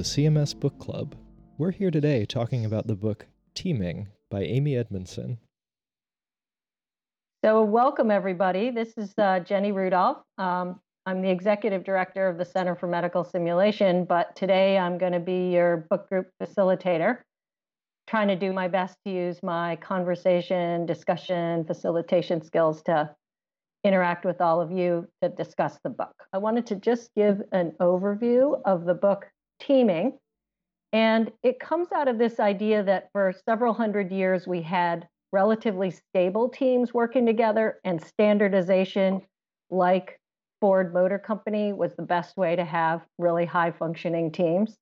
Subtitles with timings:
[0.00, 1.14] The CMS Book Club.
[1.58, 5.36] We're here today talking about the book Teaming by Amy Edmondson.
[7.44, 8.70] So, welcome everybody.
[8.70, 10.22] This is uh, Jenny Rudolph.
[10.38, 15.12] Um, I'm the executive director of the Center for Medical Simulation, but today I'm going
[15.12, 17.18] to be your book group facilitator,
[18.06, 23.14] trying to do my best to use my conversation, discussion, facilitation skills to
[23.84, 26.14] interact with all of you to discuss the book.
[26.32, 29.26] I wanted to just give an overview of the book
[29.60, 30.18] Teaming.
[30.92, 35.90] And it comes out of this idea that for several hundred years we had relatively
[35.90, 39.22] stable teams working together and standardization
[39.70, 40.18] like
[40.60, 44.76] Ford Motor Company was the best way to have really high functioning teams.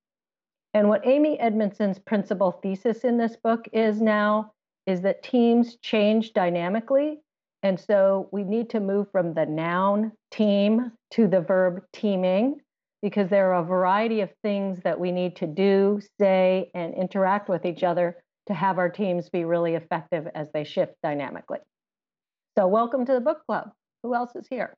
[0.74, 4.52] And what Amy Edmondson's principal thesis in this book is now
[4.86, 7.20] is that teams change dynamically.
[7.62, 12.60] And so we need to move from the noun team to the verb teaming
[13.02, 17.48] because there are a variety of things that we need to do, say, and interact
[17.48, 21.60] with each other to have our teams be really effective as they shift dynamically.
[22.56, 23.70] So, welcome to the book club.
[24.02, 24.74] Who else is here?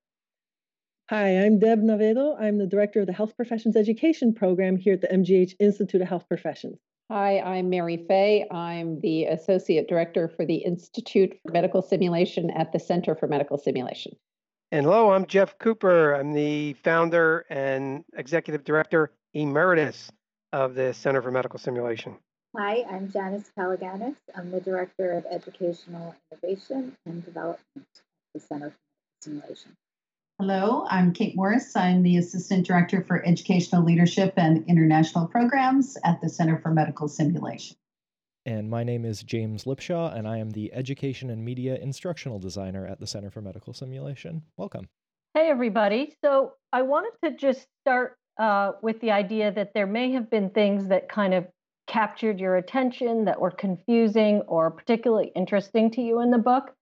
[1.08, 2.40] Hi, I'm Deb Navedo.
[2.40, 6.08] I'm the director of the Health Professions Education Program here at the MGH Institute of
[6.08, 6.78] Health Professions.
[7.10, 8.46] Hi, I'm Mary Fay.
[8.50, 13.58] I'm the associate director for the Institute for Medical Simulation at the Center for Medical
[13.58, 14.12] Simulation.
[14.72, 16.12] And hello, I'm Jeff Cooper.
[16.12, 20.12] I'm the founder and executive director emeritus
[20.52, 22.16] of the Center for Medical Simulation.
[22.56, 24.14] Hi, I'm Janice Palaganas.
[24.36, 27.94] I'm the Director of Educational Innovation and Development at
[28.32, 29.72] the Center for Medical Simulation.
[30.38, 31.74] Hello, I'm Kate Morse.
[31.74, 37.08] I'm the Assistant Director for Educational Leadership and International Programs at the Center for Medical
[37.08, 37.76] Simulation.
[38.46, 42.86] And my name is James Lipshaw, and I am the Education and Media Instructional Designer
[42.86, 44.42] at the Center for Medical Simulation.
[44.56, 44.88] Welcome.
[45.34, 46.14] Hey, everybody.
[46.24, 50.48] So I wanted to just start uh, with the idea that there may have been
[50.50, 51.46] things that kind of
[51.86, 56.72] captured your attention that were confusing or particularly interesting to you in the book.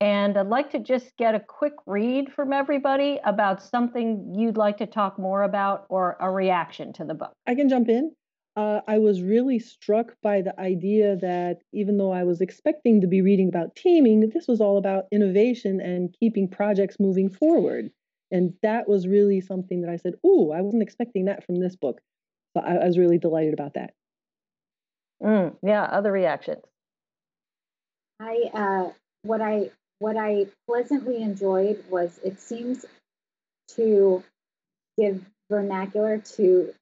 [0.00, 4.76] And I'd like to just get a quick read from everybody about something you'd like
[4.78, 7.32] to talk more about or a reaction to the book.
[7.46, 8.12] I can jump in.
[8.58, 13.06] Uh, I was really struck by the idea that even though I was expecting to
[13.06, 17.92] be reading about teaming, this was all about innovation and keeping projects moving forward.
[18.32, 21.76] And that was really something that I said, Ooh, I wasn't expecting that from this
[21.76, 22.00] book.
[22.56, 23.94] So I, I was really delighted about that.
[25.22, 26.64] Mm, yeah, other reactions.
[28.18, 28.90] I uh,
[29.22, 29.70] what I
[30.00, 32.84] what I pleasantly enjoyed was it seems
[33.76, 34.24] to
[34.98, 36.74] give vernacular to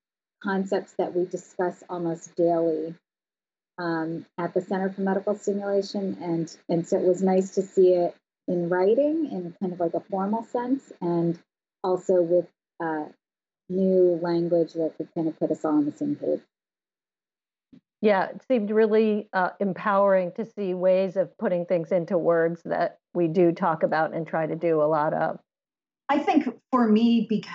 [0.42, 2.94] concepts that we discuss almost daily
[3.78, 7.94] um, at the Center for Medical Simulation, and and so it was nice to see
[7.94, 8.14] it
[8.48, 11.38] in writing in kind of like a formal sense, and
[11.82, 12.47] also with
[12.82, 13.04] uh,
[13.69, 16.41] new language that could kind of put us all on the same page.
[18.03, 22.98] Yeah, it seemed really uh, empowering to see ways of putting things into words that
[23.14, 25.41] we do talk about and try to do a lot of.
[26.08, 27.50] I think for me, because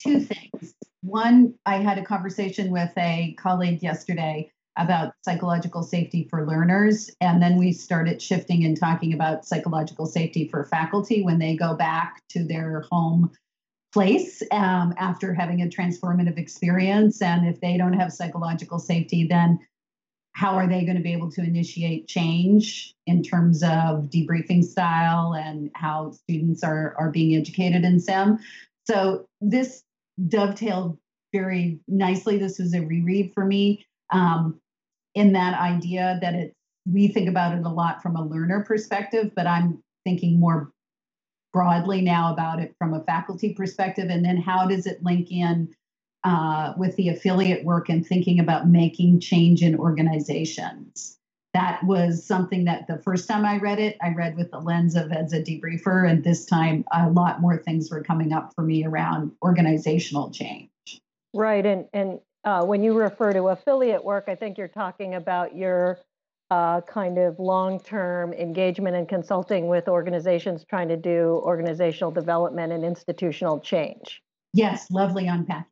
[0.00, 0.74] two things.
[1.02, 7.10] One, I had a conversation with a colleague yesterday about psychological safety for learners.
[7.20, 11.74] And then we started shifting and talking about psychological safety for faculty when they go
[11.74, 13.30] back to their home
[13.92, 17.20] place um, after having a transformative experience.
[17.22, 19.58] And if they don't have psychological safety, then
[20.32, 25.34] how are they going to be able to initiate change in terms of debriefing style
[25.34, 28.38] and how students are, are being educated in SIM?
[28.84, 29.82] So this
[30.26, 30.98] dovetailed
[31.32, 32.38] very nicely.
[32.38, 34.60] This was a reread for me um,
[35.14, 36.54] in that idea that it
[36.90, 40.72] we think about it a lot from a learner perspective, but I'm thinking more
[41.52, 44.08] broadly now about it from a faculty perspective.
[44.08, 45.68] And then how does it link in
[46.24, 51.17] uh, with the affiliate work and thinking about making change in organizations.
[51.54, 54.94] That was something that the first time I read it, I read with the lens
[54.96, 58.62] of as a debriefer, and this time a lot more things were coming up for
[58.62, 60.68] me around organizational change.
[61.34, 65.56] Right, and and uh, when you refer to affiliate work, I think you're talking about
[65.56, 65.98] your
[66.50, 72.84] uh, kind of long-term engagement and consulting with organizations trying to do organizational development and
[72.84, 74.22] institutional change.
[74.54, 75.66] Yes, lovely unpacking.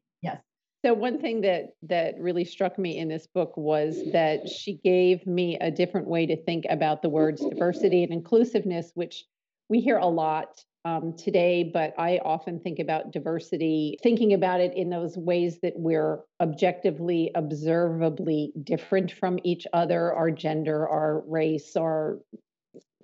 [0.87, 5.27] So one thing that that really struck me in this book was that she gave
[5.27, 9.25] me a different way to think about the words diversity and inclusiveness, which
[9.69, 14.77] we hear a lot um, today, but I often think about diversity, thinking about it
[14.77, 21.75] in those ways that we're objectively, observably different from each other, our gender, our race,
[21.75, 22.21] our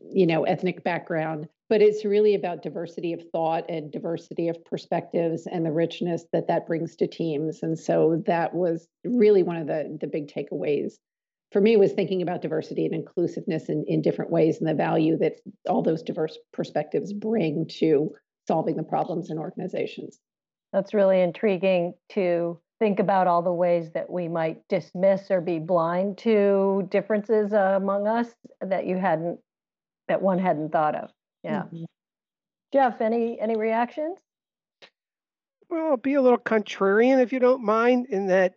[0.09, 5.47] you know ethnic background but it's really about diversity of thought and diversity of perspectives
[5.51, 9.67] and the richness that that brings to teams and so that was really one of
[9.67, 10.97] the the big takeaways
[11.51, 15.17] for me was thinking about diversity and inclusiveness in, in different ways and the value
[15.17, 15.37] that
[15.67, 18.11] all those diverse perspectives bring to
[18.47, 20.19] solving the problems in organizations
[20.75, 25.59] That's really intriguing to think about all the ways that we might dismiss or be
[25.59, 28.29] blind to differences among us
[28.61, 29.39] that you hadn't,
[30.09, 31.09] that one hadn't thought of.
[31.43, 31.65] Yeah.
[31.73, 31.87] Mhm.
[32.73, 34.19] Jeff, any any reactions?
[35.69, 38.55] Well, I'll be a little contrarian if you don't mind, in that,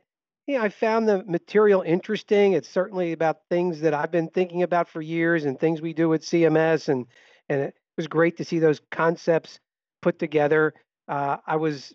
[0.47, 2.53] yeah, I found the material interesting.
[2.53, 6.13] It's certainly about things that I've been thinking about for years and things we do
[6.13, 7.07] at CMS, and
[7.49, 9.59] and it was great to see those concepts
[10.01, 10.73] put together.
[11.07, 11.93] Uh, I was,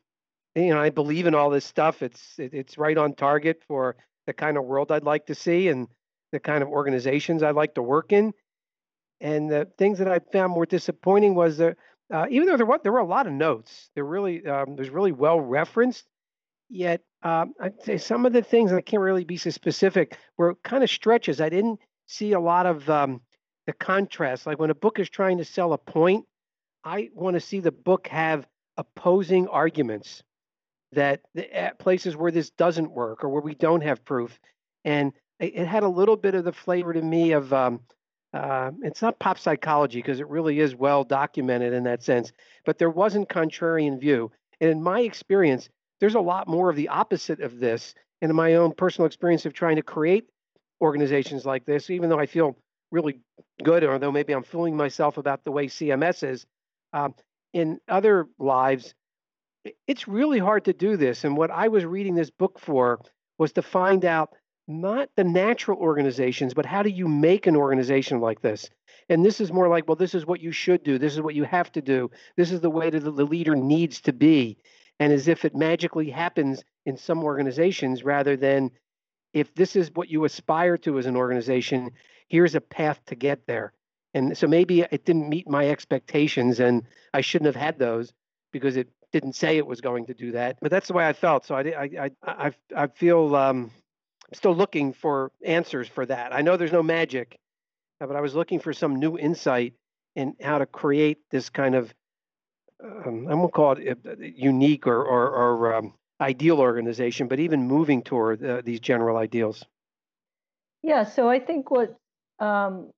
[0.54, 2.02] you know, I believe in all this stuff.
[2.02, 3.96] It's it, it's right on target for
[4.26, 5.88] the kind of world I'd like to see and
[6.32, 8.32] the kind of organizations I'd like to work in.
[9.20, 11.76] And the things that I found more disappointing was that
[12.12, 14.90] uh, even though there were there were a lot of notes, there really um, there's
[14.90, 16.06] really well referenced.
[16.68, 20.54] Yet um, I'd say some of the things I can't really be so specific were
[20.62, 21.40] kind of stretches.
[21.40, 23.20] I didn't see a lot of um,
[23.66, 24.46] the contrast.
[24.46, 26.26] Like when a book is trying to sell a point,
[26.84, 28.46] I want to see the book have
[28.76, 30.22] opposing arguments
[30.92, 31.20] that
[31.52, 34.40] at places where this doesn't work or where we don't have proof.
[34.84, 37.80] And it, it had a little bit of the flavor to me of um,
[38.32, 42.32] uh, it's not pop psychology because it really is well documented in that sense,
[42.64, 44.30] but there wasn't contrarian view.
[44.60, 45.68] And in my experience,
[45.98, 47.94] there's a lot more of the opposite of this.
[48.22, 50.28] And in my own personal experience of trying to create
[50.80, 52.56] organizations like this, even though I feel
[52.90, 53.20] really
[53.62, 56.46] good, or though maybe I'm fooling myself about the way CMS is,
[56.92, 57.14] um,
[57.52, 58.94] in other lives,
[59.86, 61.24] it's really hard to do this.
[61.24, 63.00] And what I was reading this book for
[63.38, 64.34] was to find out
[64.70, 68.70] not the natural organizations, but how do you make an organization like this?
[69.08, 70.98] And this is more like, well, this is what you should do.
[70.98, 72.10] This is what you have to do.
[72.36, 74.58] This is the way that the leader needs to be.
[75.00, 78.70] And as if it magically happens in some organizations rather than
[79.32, 81.90] if this is what you aspire to as an organization,
[82.28, 83.72] here's a path to get there.
[84.14, 86.84] And so maybe it didn't meet my expectations and
[87.14, 88.12] I shouldn't have had those
[88.52, 90.58] because it didn't say it was going to do that.
[90.60, 91.46] But that's the way I felt.
[91.46, 93.70] So I, I, I, I, I feel um,
[94.30, 96.32] I'm still looking for answers for that.
[96.32, 97.38] I know there's no magic,
[98.00, 99.74] uh, but I was looking for some new insight
[100.14, 101.92] in how to create this kind of,
[102.82, 107.66] um, I won't call it uh, unique or, or, or um, ideal organization, but even
[107.66, 109.64] moving toward uh, these general ideals.
[110.82, 111.92] Yeah, so I think what's
[112.38, 112.90] um,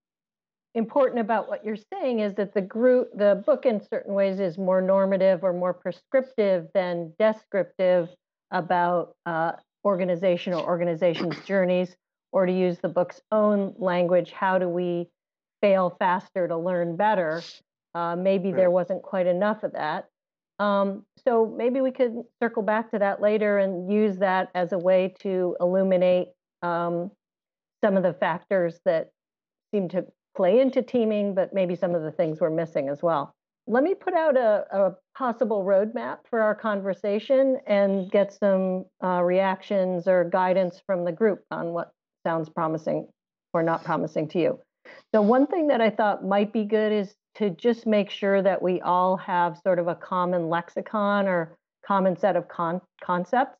[0.74, 4.58] important about what you're saying is that the group, the book in certain ways is
[4.58, 8.08] more normative or more prescriptive than descriptive
[8.50, 9.52] about uh,
[9.84, 11.96] organization or organization's journeys,
[12.32, 15.08] or to use the book's own language, how do we
[15.60, 17.42] fail faster to learn better?
[17.94, 18.56] Uh, maybe Right.
[18.56, 20.08] there wasn't quite enough of that.
[20.58, 24.78] Um, so maybe we could circle back to that later and use that as a
[24.78, 26.28] way to illuminate
[26.62, 27.10] um,
[27.82, 29.10] some of the factors that
[29.72, 30.06] seem to
[30.36, 33.34] play into teaming, but maybe some of the things we're missing as well.
[33.66, 39.22] Let me put out a, a possible roadmap for our conversation and get some uh,
[39.22, 41.92] reactions or guidance from the group on what
[42.26, 43.08] sounds promising
[43.52, 44.58] or not promising to you.
[45.14, 48.60] So, one thing that I thought might be good is to just make sure that
[48.60, 53.58] we all have sort of a common lexicon or common set of con- concepts.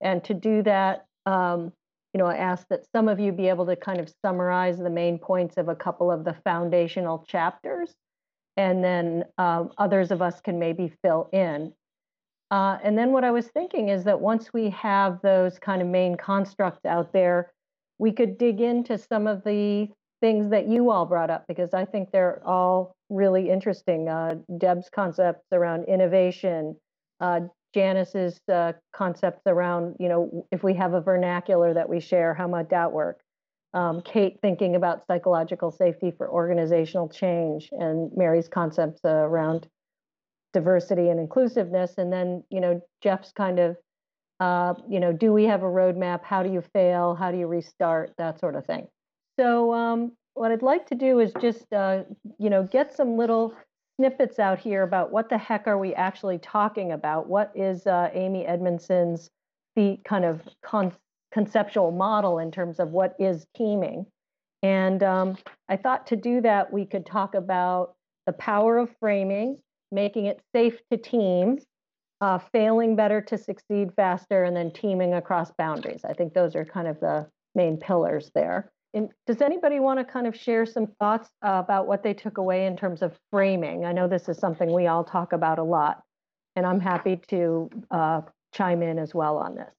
[0.00, 1.72] And to do that, um,
[2.12, 4.90] you know, I asked that some of you be able to kind of summarize the
[4.90, 7.94] main points of a couple of the foundational chapters,
[8.56, 11.72] and then um, others of us can maybe fill in.
[12.50, 15.88] Uh, and then what I was thinking is that once we have those kind of
[15.88, 17.52] main constructs out there,
[17.98, 19.88] we could dig into some of the
[20.20, 24.08] things that you all brought up because I think they're all really interesting.
[24.08, 26.76] Uh, Deb's concepts around innovation,
[27.20, 27.40] uh,
[27.74, 32.46] Janice's uh, concepts around, you know, if we have a vernacular that we share, how
[32.46, 33.20] might that work?
[33.74, 39.68] Um, Kate thinking about psychological safety for organizational change, and Mary's concepts uh, around
[40.52, 43.76] diversity and inclusiveness, and then you know Jeff's kind of,
[44.40, 46.22] uh, you know, do we have a roadmap?
[46.22, 47.14] How do you fail?
[47.14, 48.12] How do you restart?
[48.16, 48.86] That sort of thing.
[49.38, 52.04] So um, what I'd like to do is just, uh,
[52.38, 53.54] you know, get some little
[53.96, 57.28] snippets out here about what the heck are we actually talking about?
[57.28, 59.30] What is uh, Amy Edmondson's
[59.76, 60.92] the kind of con-
[61.34, 64.06] conceptual model in terms of what is teaming?
[64.62, 65.36] And um,
[65.68, 69.58] I thought to do that, we could talk about the power of framing,
[69.92, 71.58] making it safe to team,
[72.20, 76.02] uh, failing better to succeed faster, and then teaming across boundaries.
[76.08, 78.72] I think those are kind of the main pillars there.
[78.94, 82.38] in, does anybody want to kind of share some thoughts uh, about what they took
[82.38, 83.84] away in terms of framing?
[83.84, 86.00] I know this is something we all talk about a lot,
[86.56, 88.20] and I'm happy to uh,
[88.54, 89.74] chime in as well on this.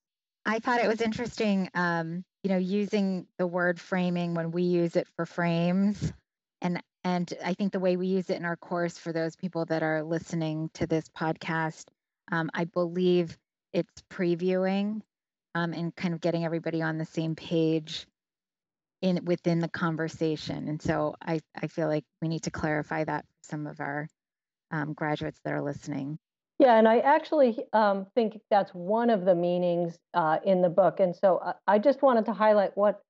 [0.46, 4.96] I thought it was interesting, um, you know, using the word framing when we use
[4.96, 6.14] it for frames,
[6.62, 9.66] and and I think the way we use it in our course for those people
[9.66, 11.86] that are listening to this podcast,
[12.32, 13.38] um, I believe
[13.74, 15.02] it's previewing
[15.54, 18.08] um, and kind of getting everybody on the same page
[19.02, 20.68] in within the conversation.
[20.68, 24.08] And so I, I feel like we need to clarify that for some of our
[24.72, 26.18] um, graduates that are listening.
[26.58, 31.00] Yeah, and I actually um, think that's one of the meanings uh, in the book.
[31.00, 33.02] And so I, I, just wanted to highlight what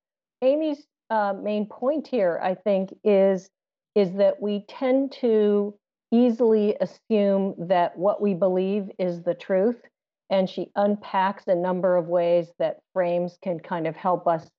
[0.41, 3.49] Amy's uh, main point here, I think, is
[3.93, 5.73] is that we tend to
[6.11, 9.81] easily assume that what we believe is the truth.
[10.29, 14.49] And she unpacks a number of ways that frames can kind of help us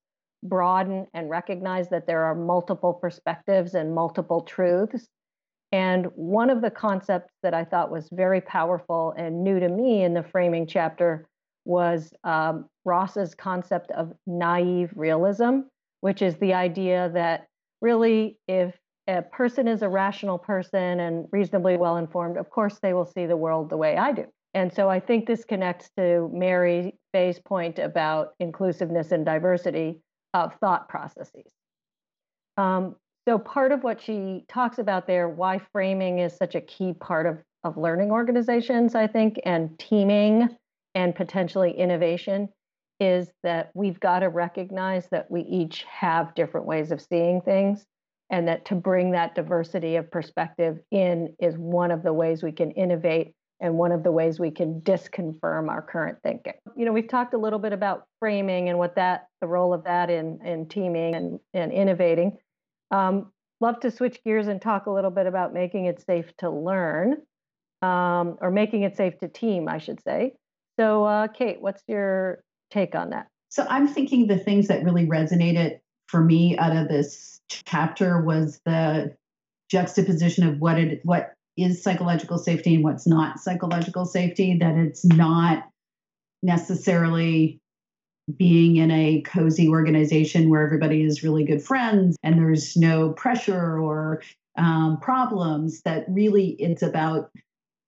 [0.43, 5.09] broaden and recognize that there are multiple perspectives and multiple truths.
[5.73, 10.05] And one of the concepts that I thought was very powerful and new to me
[10.05, 11.27] in the framing chapter
[11.65, 15.63] was um, Ross's concept of naive realism,
[16.01, 17.49] which is the idea that
[17.81, 18.75] really, if
[19.09, 23.27] a person is a rational person and reasonably well informed, of course they will see
[23.27, 24.27] the world the way I do.
[24.55, 30.01] And so I think this connects to Mary Fay's point about inclusiveness and diversity,
[30.35, 31.51] of thought processes.
[32.57, 36.93] Um, so part of what she talks about there, why framing is such a key
[36.93, 40.49] part of, of learning organizations, I think, and teaming
[40.95, 42.49] and potentially innovation
[43.01, 47.85] is that we've got to recognize that we each have different ways of seeing things
[48.31, 52.53] and that to bring that diversity of perspective in is one of the ways we
[52.53, 56.53] can innovate and one of the ways we can disconfirm our current thinking.
[56.77, 59.85] You know, we've talked a little bit about framing and what that, the role of
[59.85, 62.37] that in, in teaming and, and innovating.
[62.91, 66.51] Um, love to switch gears and talk a little bit about making it safe to
[66.51, 67.17] learn
[67.83, 70.35] um, or making it safe to team, I should say.
[70.79, 73.29] So, uh, Kate, what's your take on that?
[73.49, 78.61] So, I'm thinking the things that really resonated for me out of this chapter was
[78.65, 79.17] the
[79.71, 85.05] juxtaposition of what it what is psychological safety and what's not psychological safety, that it's
[85.05, 85.65] not
[86.43, 87.61] necessarily
[88.37, 93.79] being in a cozy organization where everybody is really good friends and there's no pressure
[93.79, 94.23] or
[94.57, 97.31] um, problems, that really it's about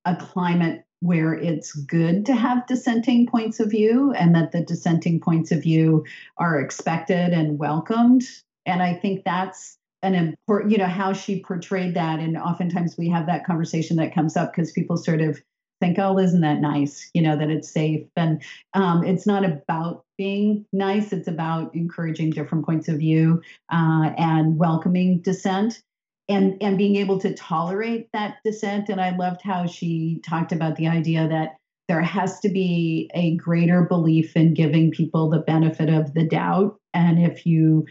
[0.05, 5.21] a climate where it's good to have dissenting points of view and that the dissenting
[5.21, 6.05] points of view
[6.37, 8.25] are expected and welcomed.
[8.67, 12.21] And I think that's an important, you know, how she portrayed that.
[12.21, 15.41] And oftentimes we have that conversation that comes up because people sort of
[15.81, 17.11] think, oh, isn't that nice?
[17.15, 18.07] You know, that it's safe.
[18.17, 18.43] And
[18.75, 23.43] um, it's not about being nice, it's about encouraging different points of view
[23.73, 25.83] uh, and welcoming dissent.
[26.31, 28.91] And, and being able to tolerate that dissent.
[28.91, 31.57] And I loved how she talked about the idea that
[31.89, 36.79] there has to be a greater belief in giving people the benefit of the doubt.
[36.93, 37.87] And if you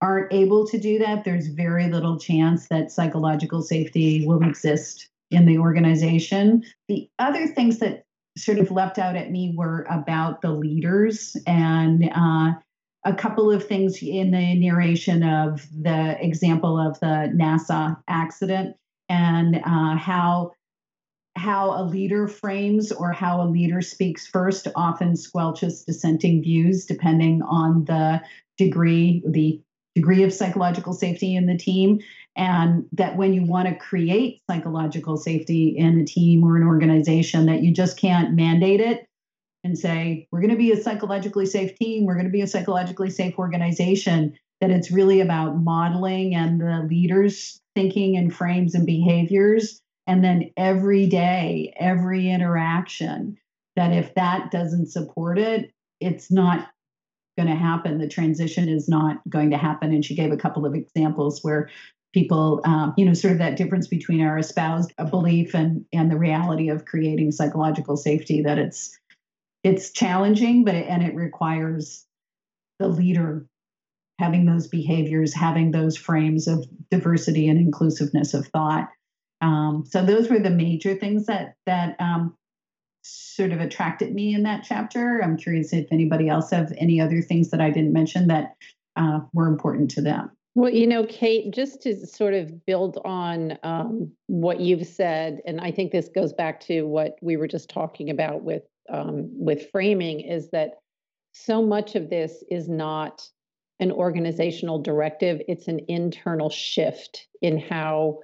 [0.00, 5.46] aren't able to do that, there's very little chance that psychological safety will exist in
[5.46, 6.62] the organization.
[6.88, 8.04] The other things that
[8.36, 12.52] sort of leapt out at me were about the leaders and uh,
[13.04, 18.76] a couple of things in the narration of the example of the NASA accident
[19.08, 20.52] and uh, how
[21.36, 27.42] how a leader frames or how a leader speaks first often squelches dissenting views depending
[27.42, 28.20] on the
[28.58, 29.60] degree the
[29.94, 31.98] degree of psychological safety in the team
[32.36, 37.46] and that when you want to create psychological safety in a team or an organization
[37.46, 39.06] that you just can't mandate it
[39.64, 42.46] and say we're going to be a psychologically safe team we're going to be a
[42.46, 48.86] psychologically safe organization that it's really about modeling and the leaders thinking and frames and
[48.86, 53.36] behaviors and then every day every interaction
[53.76, 56.68] that if that doesn't support it it's not
[57.36, 57.98] going to happen.
[57.98, 59.92] The transition is not going to happen.
[59.92, 61.68] And she gave a couple of examples where
[62.16, 66.16] people, um, you know, sort of that difference between our espoused belief and and the
[66.16, 68.40] reality of creating psychological safety.
[68.40, 68.98] That it's
[69.62, 72.06] it's challenging, but and it requires
[72.78, 73.46] the leader
[74.18, 78.88] having those behaviors, having those frames of diversity and inclusiveness of thought.
[79.42, 82.34] Um, so those were the major things that that um,
[83.02, 85.20] sort of attracted me in that chapter.
[85.22, 88.56] I'm curious if anybody else have any other things that I didn't mention that
[88.96, 90.30] uh, were important to them.
[90.56, 95.60] Well, you know, Kate, just to sort of build on um, what you've said, and
[95.60, 99.70] I think this goes back to what we were just talking about with um, with
[99.70, 100.78] framing, is that
[101.32, 103.28] so much of this is not
[103.80, 108.20] an organizational directive, it's an internal shift in how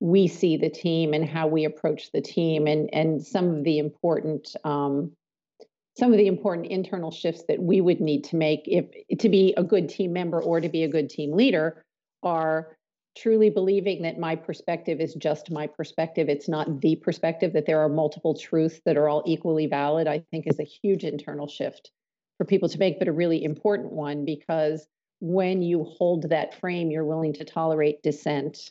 [0.00, 3.78] we see the team and how we approach the team and and some of the
[3.78, 5.12] important um,
[5.98, 8.86] some of the important internal shifts that we would need to make if
[9.18, 11.84] to be a good team member or to be a good team leader
[12.22, 12.76] are
[13.16, 16.28] truly believing that my perspective is just my perspective.
[16.28, 20.22] It's not the perspective that there are multiple truths that are all equally valid i
[20.30, 21.90] think is a huge internal shift
[22.38, 24.86] for people to make but a really important one because
[25.20, 28.70] when you hold that frame you're willing to tolerate dissent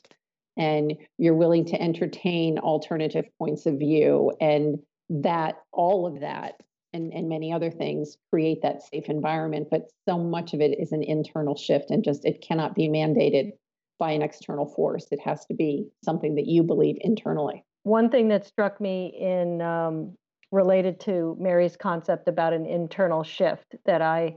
[0.57, 4.31] and you're willing to entertain alternative points of view.
[4.39, 4.79] And
[5.09, 6.55] that all of that
[6.95, 10.91] and, and many other things create that safe environment but so much of it is
[10.91, 13.51] an internal shift and just it cannot be mandated
[13.97, 15.07] by an external force.
[15.11, 17.63] It has to be something that you believe internally.
[17.83, 20.15] One thing that struck me in um,
[20.51, 24.35] related to mary's concept about an internal shift that i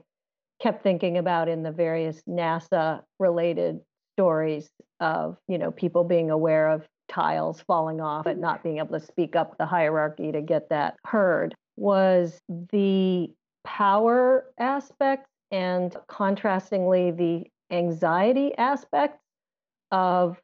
[0.61, 3.79] kept thinking about in the various nasa related
[4.15, 4.69] stories
[5.01, 9.05] of you know people being aware of tiles falling off and not being able to
[9.05, 12.41] speak up the hierarchy to get that heard was
[12.73, 13.31] the
[13.65, 17.45] power aspect and contrastingly the
[17.75, 19.19] anxiety aspect
[19.91, 20.41] of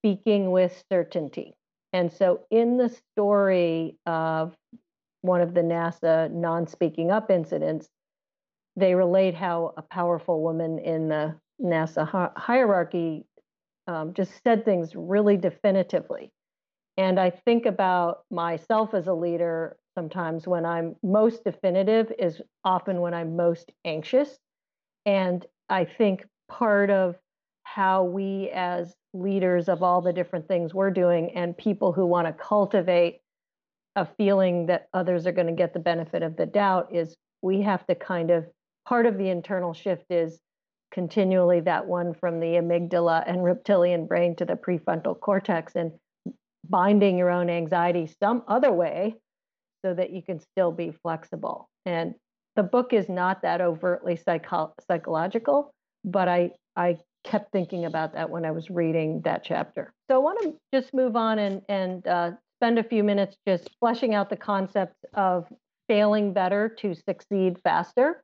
[0.00, 1.54] speaking with certainty.
[1.92, 4.54] And so in the story of
[5.20, 7.88] one of the NASA non speaking up incidents,
[8.76, 13.24] they relate how a powerful woman in the NASA hi- hierarchy
[13.86, 16.30] um, just said things really definitively.
[16.96, 23.00] And I think about myself as a leader sometimes when I'm most definitive is often
[23.00, 24.38] when I'm most anxious.
[25.04, 27.16] And I think part of
[27.64, 32.26] how we, as leaders of all the different things we're doing, and people who want
[32.26, 33.20] to cultivate
[33.96, 37.62] a feeling that others are going to get the benefit of the doubt, is we
[37.62, 38.46] have to kind of
[38.86, 40.40] part of the internal shift is
[40.92, 45.92] continually that one from the amygdala and reptilian brain to the prefrontal cortex and
[46.68, 49.14] binding your own anxiety some other way
[49.84, 51.68] so that you can still be flexible.
[51.84, 52.14] And
[52.56, 55.72] the book is not that overtly psycho- psychological,
[56.04, 59.92] but I, I kept thinking about that when I was reading that chapter.
[60.10, 63.70] So I want to just move on and, and uh, spend a few minutes just
[63.80, 65.46] fleshing out the concept of
[65.88, 68.22] failing better to succeed faster.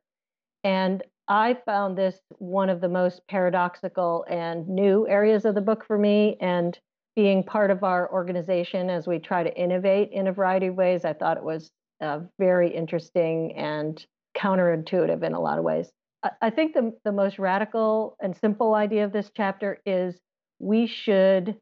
[0.63, 5.85] And I found this one of the most paradoxical and new areas of the book
[5.85, 6.37] for me.
[6.41, 6.77] And
[7.19, 11.03] being part of our organization as we try to innovate in a variety of ways,
[11.03, 14.01] I thought it was uh, very interesting and
[14.37, 15.91] counterintuitive in a lot of ways.
[16.23, 20.17] I, I think the, the most radical and simple idea of this chapter is
[20.59, 21.57] we should,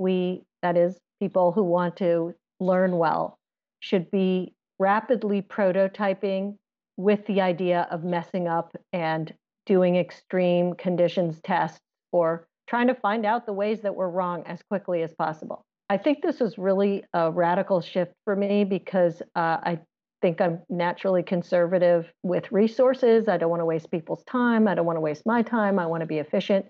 [0.00, 3.38] we, that is, people who want to learn well,
[3.78, 6.56] should be rapidly prototyping
[6.96, 9.32] with the idea of messing up and
[9.64, 11.78] doing extreme conditions tests
[12.10, 15.64] or trying to find out the ways that we're wrong as quickly as possible.
[15.90, 19.78] I think this was really a radical shift for me because uh, I
[20.20, 23.28] think I'm naturally conservative with resources.
[23.28, 24.68] I don't want to waste people's time.
[24.68, 25.78] I don't want to waste my time.
[25.78, 26.66] I want to be efficient.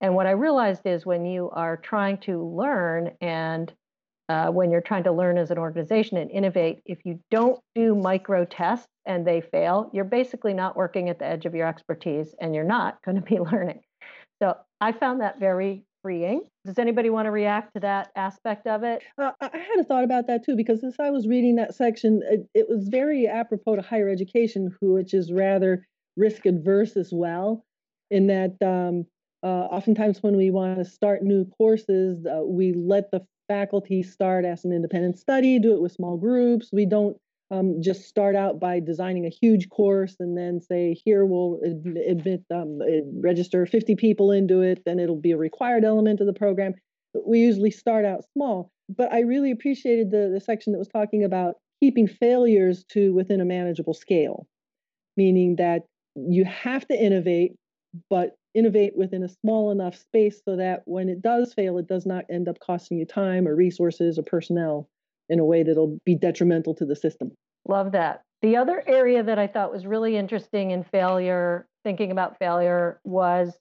[0.00, 3.72] And what I realized is when you are trying to learn and
[4.28, 7.94] uh, when you're trying to learn as an organization and innovate, if you don't do
[7.94, 12.34] micro tests and they fail, you're basically not working at the edge of your expertise
[12.40, 13.80] and you're not going to be learning.
[14.44, 16.42] So I found that very freeing.
[16.66, 19.02] Does anybody want to react to that aspect of it?
[19.16, 22.20] Uh, I had a thought about that too, because as I was reading that section,
[22.28, 25.86] it, it was very apropos to higher education, which is rather
[26.18, 27.64] risk adverse as well,
[28.10, 29.06] in that um,
[29.42, 34.44] uh, oftentimes when we want to start new courses, uh, we let the faculty start
[34.44, 36.68] as an independent study, do it with small groups.
[36.70, 37.16] We don't
[37.50, 42.42] um, just start out by designing a huge course and then say, here we'll admit,
[42.52, 42.78] um,
[43.20, 46.74] register 50 people into it, then it'll be a required element of the program.
[47.26, 48.70] We usually start out small.
[48.88, 53.40] But I really appreciated the, the section that was talking about keeping failures to within
[53.40, 54.46] a manageable scale,
[55.16, 55.82] meaning that
[56.14, 57.54] you have to innovate,
[58.10, 62.06] but innovate within a small enough space so that when it does fail, it does
[62.06, 64.88] not end up costing you time or resources or personnel
[65.28, 67.32] in a way that'll be detrimental to the system.
[67.66, 68.22] Love that.
[68.42, 73.56] The other area that I thought was really interesting in failure, thinking about failure, was,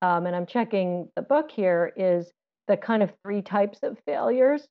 [0.00, 2.30] um, and I'm checking the book here, is
[2.68, 4.68] the kind of three types of failures.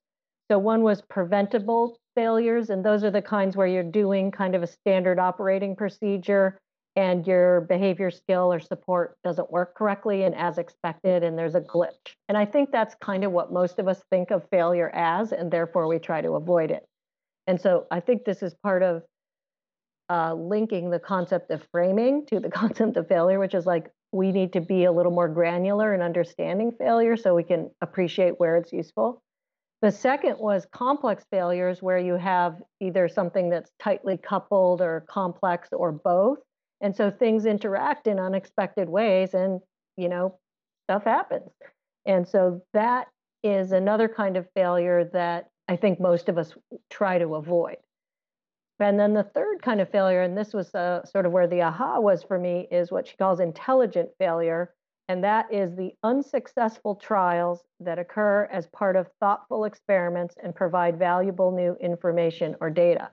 [0.50, 4.62] So one was preventable failures, and those are the kinds where you're doing kind of
[4.62, 6.58] a standard operating procedure
[6.98, 11.60] and your behavior skill or support doesn't work correctly and as expected and there's a
[11.60, 12.16] glitch.
[12.28, 15.48] And I think that's kind of what most of us think of failure as and
[15.48, 16.84] therefore we try to avoid it.
[17.46, 19.04] And so I think this is part of
[20.10, 24.32] uh, linking the concept of framing to the concept of failure, which is like we
[24.32, 28.56] need to be a little more granular in understanding failure so we can appreciate where
[28.56, 29.22] it's useful.
[29.82, 35.68] The second was complex failures, where you have either something that's tightly coupled or complex
[35.70, 36.38] or both.
[36.80, 39.60] And so things interact in unexpected ways and,
[39.96, 40.38] you know,
[40.86, 41.50] stuff happens.
[42.06, 43.08] And so that
[43.42, 46.54] is another kind of failure that I think most of us
[46.90, 47.76] try to avoid.
[48.80, 51.62] And then the third kind of failure, and this was uh, sort of where the
[51.62, 54.72] aha was for me, is what she calls intelligent failure.
[55.08, 60.98] And that is the unsuccessful trials that occur as part of thoughtful experiments and provide
[60.98, 63.10] valuable new information or data.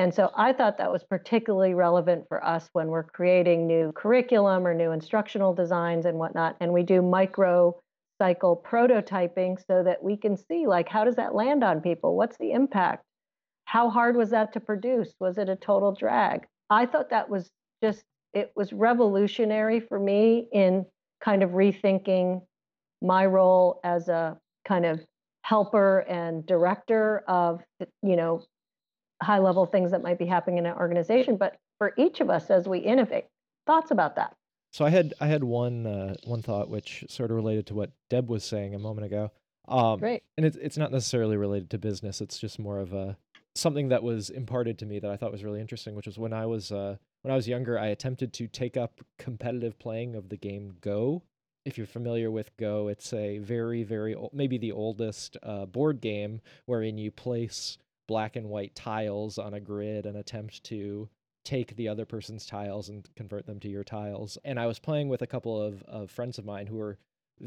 [0.00, 4.66] And so I thought that was particularly relevant for us when we're creating new curriculum
[4.66, 6.56] or new instructional designs and whatnot.
[6.58, 7.78] And we do micro
[8.18, 12.16] cycle prototyping so that we can see like how does that land on people?
[12.16, 13.04] What's the impact?
[13.66, 15.12] How hard was that to produce?
[15.20, 16.46] Was it a total drag?
[16.70, 17.50] I thought that was
[17.82, 20.86] just it was revolutionary for me in
[21.22, 22.40] kind of rethinking
[23.02, 25.00] my role as a kind of
[25.42, 27.60] helper and director of
[28.02, 28.42] you know
[29.22, 32.50] high level things that might be happening in an organization but for each of us
[32.50, 33.26] as we innovate
[33.66, 34.34] thoughts about that?
[34.72, 37.90] So i had i had one uh, one thought which sort of related to what
[38.08, 39.32] deb was saying a moment ago.
[39.68, 40.22] Um Great.
[40.36, 42.20] and it's it's not necessarily related to business.
[42.20, 43.16] It's just more of a
[43.56, 46.32] something that was imparted to me that i thought was really interesting which was when
[46.32, 50.28] i was uh when i was younger i attempted to take up competitive playing of
[50.28, 51.22] the game go.
[51.66, 56.00] If you're familiar with Go, it's a very, very old, maybe the oldest uh, board
[56.00, 57.76] game wherein you place
[58.10, 61.08] black and white tiles on a grid and attempt to
[61.44, 64.36] take the other person's tiles and convert them to your tiles.
[64.44, 66.98] And I was playing with a couple of, of friends of mine who were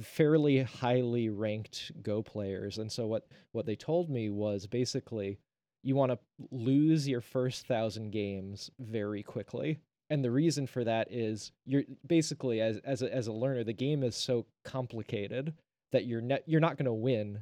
[0.02, 2.78] fairly highly ranked Go players.
[2.78, 5.38] And so what what they told me was basically
[5.84, 11.12] you want to lose your first thousand games very quickly and the reason for that
[11.12, 15.54] is you're basically as as a, as a learner the game is so complicated
[15.92, 17.40] that you're ne- you're not going to win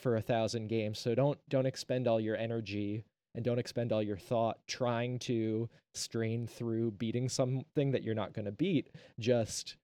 [0.00, 0.98] for a thousand games.
[0.98, 5.68] So don't don't expend all your energy and don't expend all your thought trying to
[5.94, 8.90] strain through beating something that you're not going to beat.
[9.18, 9.76] Just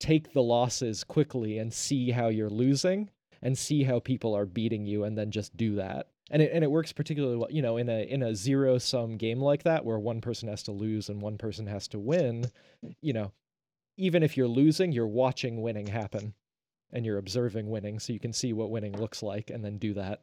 [0.00, 3.10] take the losses quickly and see how you're losing
[3.42, 6.08] and see how people are beating you and then just do that.
[6.30, 9.18] And it and it works particularly well you know in a in a zero sum
[9.18, 12.50] game like that where one person has to lose and one person has to win
[13.02, 13.32] you know
[13.98, 16.32] even if you're losing you're watching winning happen
[16.94, 19.92] and you're observing winning so you can see what winning looks like and then do
[19.92, 20.22] that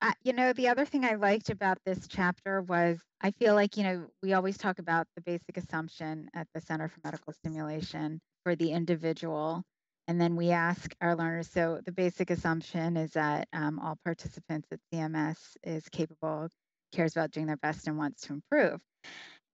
[0.00, 3.76] uh, you know the other thing i liked about this chapter was i feel like
[3.76, 8.18] you know we always talk about the basic assumption at the center for medical stimulation
[8.44, 9.62] for the individual
[10.08, 14.68] and then we ask our learners, so the basic assumption is that um, all participants
[14.70, 16.48] at CMS is capable,
[16.92, 18.80] cares about doing their best, and wants to improve.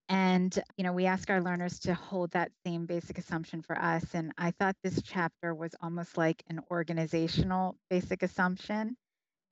[0.09, 4.05] And, you know, we ask our learners to hold that same basic assumption for us.
[4.15, 8.97] And I thought this chapter was almost like an organizational basic assumption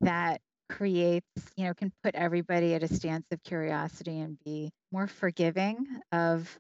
[0.01, 5.07] that creates, you know, can put everybody at a stance of curiosity and be more
[5.07, 6.59] forgiving of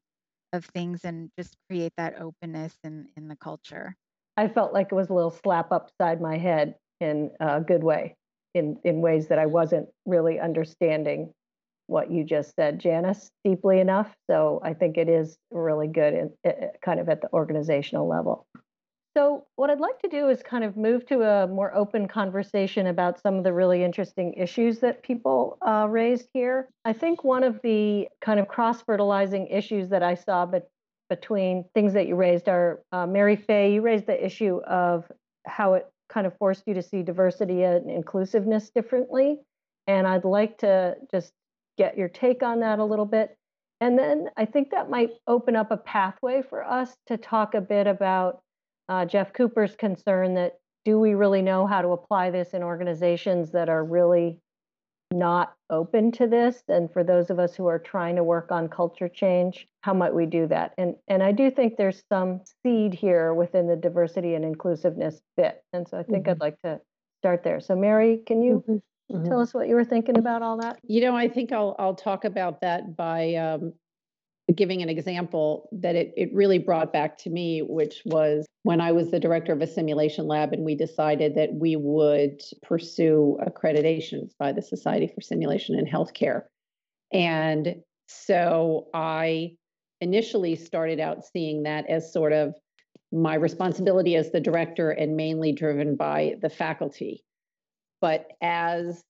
[0.53, 3.95] of things and just create that openness in in the culture.
[4.37, 8.17] I felt like it was a little slap upside my head in a good way,
[8.55, 11.33] in in ways that I wasn't really understanding
[11.91, 14.09] what you just said, Janice, deeply enough.
[14.31, 16.31] So I think it is really good, in,
[16.85, 18.47] kind of at the organizational level.
[19.17, 22.87] So what I'd like to do is kind of move to a more open conversation
[22.87, 26.69] about some of the really interesting issues that people uh, raised here.
[26.85, 30.71] I think one of the kind of cross-fertilizing issues that I saw, but
[31.09, 35.11] between things that you raised are uh, Mary Fay, you raised the issue of
[35.45, 39.39] how it kind of forced you to see diversity and inclusiveness differently.
[39.89, 41.33] And I'd like to just
[41.81, 43.35] get your take on that a little bit.
[43.81, 47.61] And then I think that might open up a pathway for us to talk a
[47.63, 48.43] bit about
[48.91, 53.53] uh, Jeff Cooper's concern that do we really know how to apply this in organizations
[53.53, 54.39] that are really
[55.11, 58.69] not open to this and for those of us who are trying to work on
[58.69, 62.95] culture change how might we do that and and i do think there's some seed
[62.95, 66.31] here within the diversity and inclusiveness bit and so i think mm-hmm.
[66.31, 66.81] i'd like to
[67.21, 68.77] start there so mary can you mm-hmm.
[69.11, 69.25] Mm-hmm.
[69.25, 71.95] tell us what you were thinking about all that you know i think i'll i'll
[71.95, 73.73] talk about that by um,
[74.55, 78.93] giving an example that it, it really brought back to me, which was when I
[78.93, 84.33] was the director of a simulation lab and we decided that we would pursue accreditations
[84.39, 86.43] by the Society for Simulation in Healthcare.
[87.13, 89.53] And so I
[90.01, 92.55] initially started out seeing that as sort of
[93.13, 97.25] my responsibility as the director and mainly driven by the faculty.
[98.01, 99.03] But as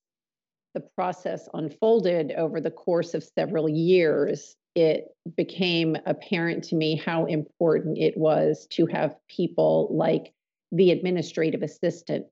[0.74, 7.26] the process unfolded over the course of several years, it became apparent to me how
[7.26, 10.33] important it was to have people like
[10.72, 12.26] the administrative assistant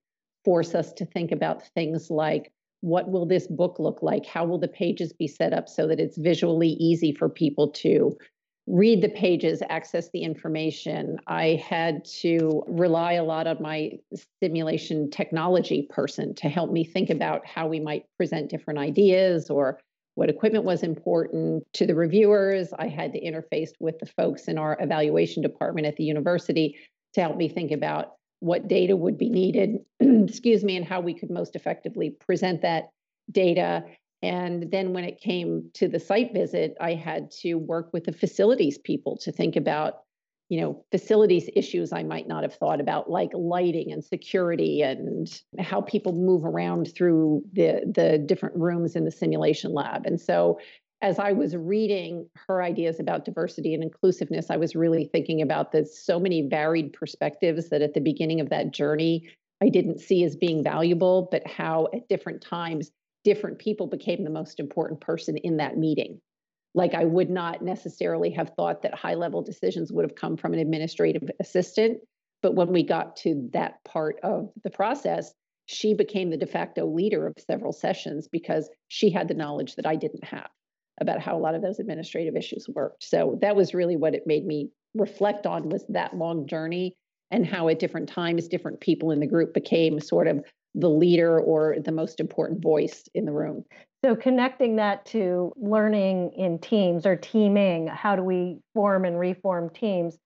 [0.44, 4.25] force us to think about things like what will this book look like?
[4.25, 8.16] How will the pages be set up so that it's visually easy for people to
[8.68, 11.18] read the pages, access the information.
[11.26, 13.92] I had to rely a lot on my
[14.42, 19.81] simulation technology person to help me think about how we might present different ideas or
[20.16, 22.68] what equipment was important to the reviewers.
[22.78, 26.76] I had to interface with the folks in our evaluation department at the university
[27.14, 31.14] to help me think about what data would be needed, excuse me, and how we
[31.14, 32.90] could most effectively present that
[33.31, 33.85] data
[34.22, 38.12] and then when it came to the site visit, I had to work with the
[38.12, 40.00] facilities people to think about,
[40.48, 45.28] you know, facilities issues I might not have thought about, like lighting and security and
[45.59, 50.04] how people move around through the the different rooms in the simulation lab.
[50.04, 50.59] And so
[51.00, 55.70] as I was reading her ideas about diversity and inclusiveness, I was really thinking about
[55.70, 60.24] the so many varied perspectives that at the beginning of that journey I didn't see
[60.24, 62.90] as being valuable, but how at different times
[63.29, 66.19] different people became the most important person in that meeting.
[66.75, 70.55] Like I would not necessarily have thought that high level decisions would have come from
[70.55, 71.99] an administrative assistant.
[72.41, 75.35] But when we got to that part of the process,
[75.67, 79.87] she became the de facto leader of several sessions because she had the knowledge that
[79.87, 80.49] I didn't have
[80.99, 83.05] about how a lot of those administrative issues worked.
[83.05, 86.97] So that was really what it made me reflect on was that long journey
[87.31, 90.43] and how at different times different people in the group became sort of
[90.74, 93.64] the leader or the most important voice in the room.
[94.04, 99.70] So, connecting that to learning in teams or teaming, how do we form and reform
[99.70, 100.18] teams?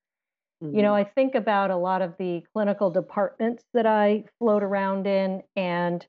[0.62, 0.76] Mm-hmm.
[0.76, 1.08] You know, mm-hmm.
[1.08, 6.06] I think about a lot of the clinical departments that I float around in, and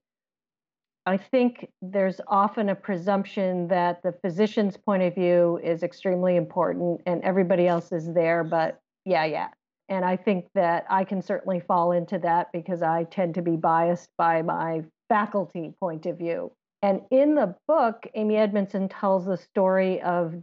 [1.05, 7.01] I think there's often a presumption that the physician's point of view is extremely important
[7.05, 9.47] and everybody else is there, but yeah, yeah,
[9.93, 13.55] and I think that I can certainly fall into that because I tend to be
[13.55, 16.51] biased by my faculty point of view.
[16.81, 20.33] And in the book, Amy Edmondson tells the story of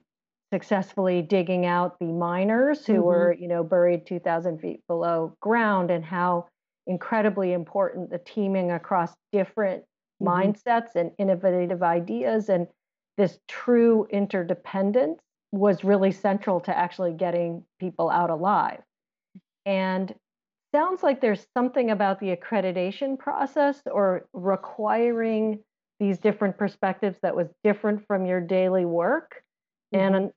[0.52, 3.02] successfully digging out the miners who mm-hmm.
[3.02, 6.46] were, you know, buried 2,000 feet below ground and how
[6.86, 9.82] incredibly important the teaming across different
[10.22, 10.28] mm-hmm.
[10.28, 12.68] mindsets and innovative ideas and
[13.18, 15.20] this true interdependence
[15.52, 18.80] was really central to actually getting people out alive.
[19.66, 20.14] And
[20.74, 25.60] sounds like there's something about the accreditation process or requiring
[25.98, 29.42] these different perspectives that was different from your daily work.
[29.94, 30.14] Mm-hmm.
[30.14, 30.30] And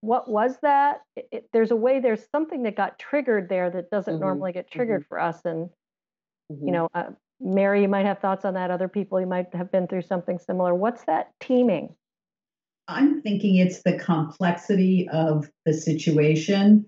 [0.00, 1.00] what was that?
[1.16, 4.22] It, it, there's a way, there's something that got triggered there that doesn't mm-hmm.
[4.22, 5.08] normally get triggered mm-hmm.
[5.08, 5.40] for us.
[5.44, 5.70] And,
[6.50, 6.70] you mm-hmm.
[6.72, 8.70] know, uh, Mary, you might have thoughts on that.
[8.70, 10.74] Other people, you might have been through something similar.
[10.74, 11.94] What's that teaming?
[12.88, 16.86] I'm thinking it's the complexity of the situation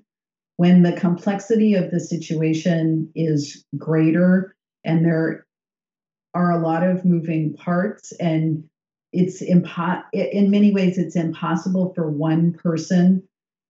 [0.61, 5.47] when the complexity of the situation is greater and there
[6.35, 8.63] are a lot of moving parts and
[9.11, 13.27] it's impo- in many ways it's impossible for one person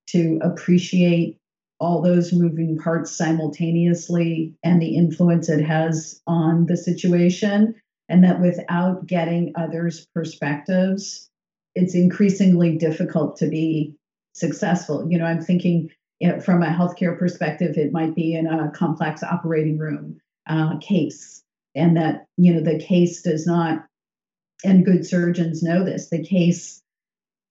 [0.08, 1.38] to appreciate
[1.78, 7.72] all those moving parts simultaneously and the influence it has on the situation.
[8.08, 11.30] And that without getting others perspectives
[11.76, 13.94] it's increasingly difficult to be
[14.34, 15.06] successful.
[15.08, 15.88] You know i'm thinking
[16.42, 21.42] from a healthcare perspective, it might be in a complex operating room uh, case,
[21.74, 23.84] and that you know the case does not,
[24.64, 26.82] and good surgeons know this, the case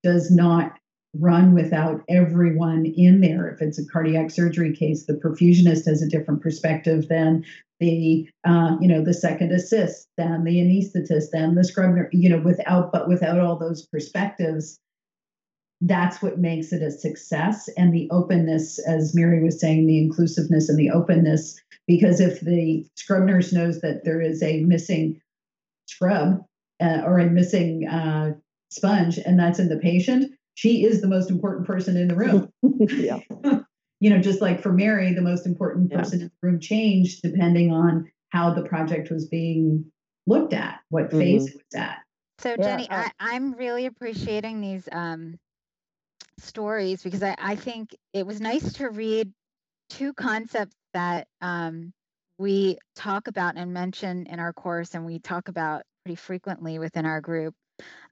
[0.03, 0.77] does not
[1.15, 3.47] run without everyone in there.
[3.47, 7.43] If it's a cardiac surgery case, the perfusionist has a different perspective than
[7.79, 11.95] the uh, you know the second assist, than the anesthetist, than the scrub.
[12.11, 14.79] You know, without but without all those perspectives,
[15.81, 20.67] that's what makes it a success and the openness as mary was saying the inclusiveness
[20.67, 25.19] and the openness because if the scrub nurse knows that there is a missing
[25.87, 26.43] scrub
[26.81, 28.31] uh, or a missing uh,
[28.69, 32.51] sponge and that's in the patient she is the most important person in the room
[32.79, 33.19] yeah
[34.01, 36.25] you know just like for mary the most important person yeah.
[36.25, 39.85] in the room changed depending on how the project was being
[40.27, 41.19] looked at what mm-hmm.
[41.19, 41.99] phase it was at
[42.39, 43.09] so Jenny, yeah.
[43.19, 45.37] I, am really appreciating these um,
[46.43, 49.31] stories because I, I think it was nice to read
[49.89, 51.93] two concepts that um,
[52.37, 57.05] we talk about and mention in our course and we talk about pretty frequently within
[57.05, 57.53] our group,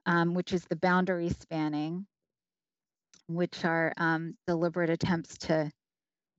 [0.06, 2.06] um, which is the boundary spanning,
[3.28, 5.70] which are um, deliberate attempts to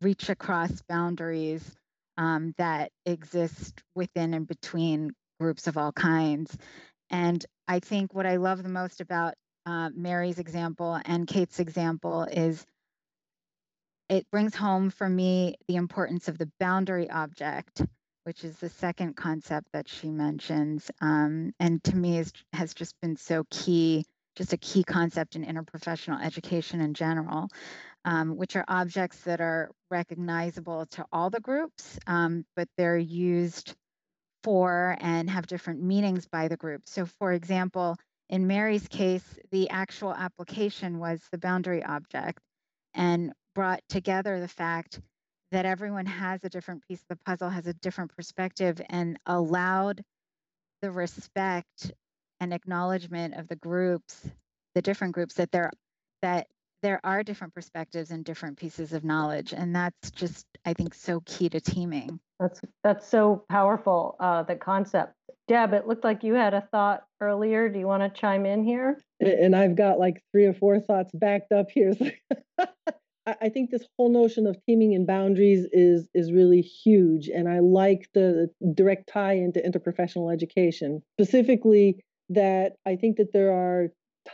[0.01, 1.75] reach across boundaries
[2.17, 6.55] um, that exist within and between groups of all kinds.
[7.09, 9.33] And I think what I love the most about
[9.65, 12.65] uh, Mary's example and Kate's example is
[14.09, 17.83] it brings home for me the importance of the boundary object,
[18.23, 20.89] which is the second concept that she mentions.
[20.99, 25.45] Um, and to me is, has just been so key, just a key concept in
[25.45, 27.49] interprofessional education in general,
[28.03, 33.75] um, which are objects that are recognizable to all the groups, um, but they're used
[34.43, 36.83] for and have different meanings by the group.
[36.85, 37.97] So, for example,
[38.29, 42.39] in Mary's case, the actual application was the boundary object
[42.93, 45.01] and brought together the fact
[45.51, 50.03] that everyone has a different piece of the puzzle, has a different perspective, and allowed
[50.81, 51.91] the respect
[52.39, 54.29] and acknowledgement of the groups,
[54.75, 55.71] the different groups that there
[56.21, 56.47] that
[56.81, 59.53] there are different perspectives and different pieces of knowledge.
[59.53, 62.19] And that's just, I think, so key to teaming.
[62.39, 65.13] That's that's so powerful, uh, the concept.
[65.49, 67.69] Deb, it looked like you had a thought earlier.
[67.69, 69.01] Do you want to chime in here?
[69.19, 71.93] And I've got like three or four thoughts backed up here.
[73.25, 77.59] I think this whole notion of teaming and boundaries is is really huge, and I
[77.59, 81.01] like the direct tie into interprofessional education.
[81.19, 83.89] Specifically, that I think that there are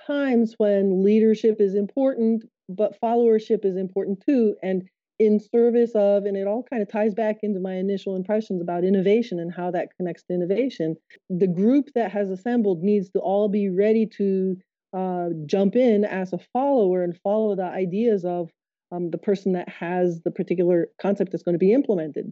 [0.08, 4.84] times when leadership is important, but followership is important too, and
[5.19, 8.84] in service of, and it all kind of ties back into my initial impressions about
[8.84, 10.95] innovation and how that connects to innovation.
[11.30, 14.58] The group that has assembled needs to all be ready to
[14.95, 18.49] uh, jump in as a follower and follow the ideas of
[18.91, 22.32] um, the person that has the particular concept that's going to be implemented.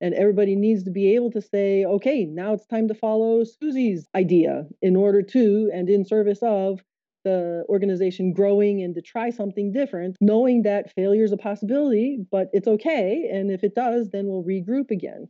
[0.00, 4.08] And everybody needs to be able to say, okay, now it's time to follow Susie's
[4.14, 6.80] idea in order to and in service of
[7.24, 12.48] the organization growing and to try something different, knowing that failure is a possibility, but
[12.52, 13.28] it's okay.
[13.32, 15.28] And if it does, then we'll regroup again.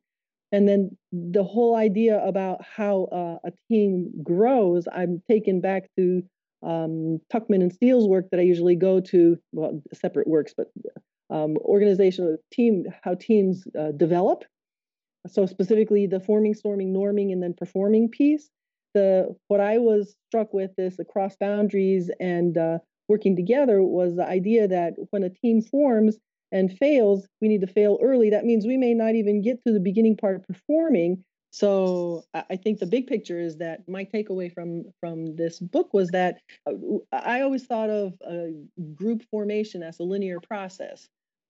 [0.53, 6.23] And then the whole idea about how uh, a team grows, I'm taken back to
[6.63, 10.67] um, Tuckman and Steele's work that I usually go to, well, separate works, but
[11.31, 14.45] um, organizational team, how teams uh, develop.
[15.29, 18.51] So specifically the forming, storming, norming, and then performing piece
[18.95, 24.27] the what I was struck with this across boundaries and uh, working together was the
[24.27, 26.17] idea that when a team forms
[26.53, 28.31] and fails, we need to fail early.
[28.31, 31.25] That means we may not even get to the beginning part of performing.
[31.53, 36.09] So I think the big picture is that my takeaway from from this book was
[36.11, 36.75] that uh,
[37.13, 38.53] I always thought of a
[38.95, 41.09] group formation as a linear process,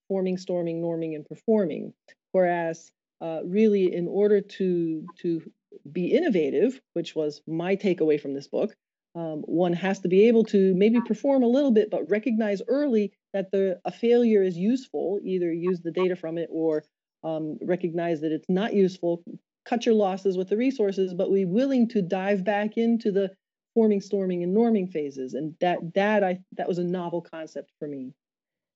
[0.09, 1.93] forming, storming, norming, and performing.
[2.33, 5.43] Whereas uh, really, in order to to
[5.91, 8.75] be innovative, which was my takeaway from this book.
[9.15, 13.13] Um, one has to be able to maybe perform a little bit, but recognize early
[13.33, 15.19] that the a failure is useful.
[15.25, 16.85] Either use the data from it or
[17.25, 19.25] um, recognize that it's not useful.
[19.65, 23.31] Cut your losses with the resources, but be willing to dive back into the
[23.75, 25.35] forming, storming, and norming phases.
[25.35, 28.13] And that that I that was a novel concept for me.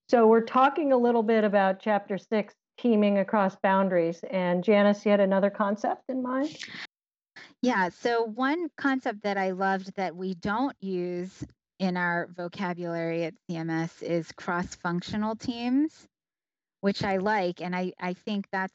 [0.08, 4.24] So we're talking a little bit about chapter six teaming across boundaries.
[4.30, 6.56] And Janice, you had another concept in mind?
[7.62, 11.44] Yeah, so one concept that I loved that we don't use
[11.78, 16.06] in our vocabulary at CMS is cross functional teams,
[16.80, 17.60] which I like.
[17.60, 18.74] And I, I think that's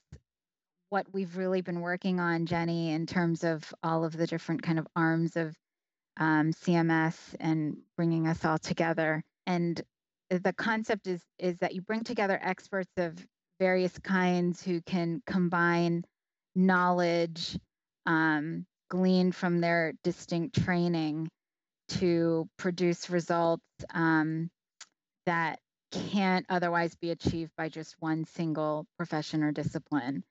[0.89, 4.79] what we've really been working on, Jenny, in terms of all of the different kind
[4.79, 5.55] of arms of
[6.17, 9.23] um, CMS and bringing us all together.
[9.45, 9.81] And
[10.29, 13.15] the concept is is that you bring together experts of
[13.59, 16.03] various kinds who can combine
[16.55, 17.57] knowledge
[18.05, 21.29] um, gleaned from their distinct training
[21.89, 24.49] to produce results um,
[25.25, 25.59] that
[25.91, 30.23] can't otherwise be achieved by just one single profession or discipline.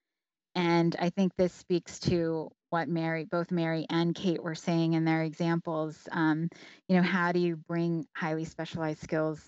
[0.54, 5.04] And I think this speaks to what Mary, both Mary and Kate were saying in
[5.04, 6.08] their examples.
[6.10, 6.48] Um,
[6.88, 9.40] you know, how do you bring highly specialized skills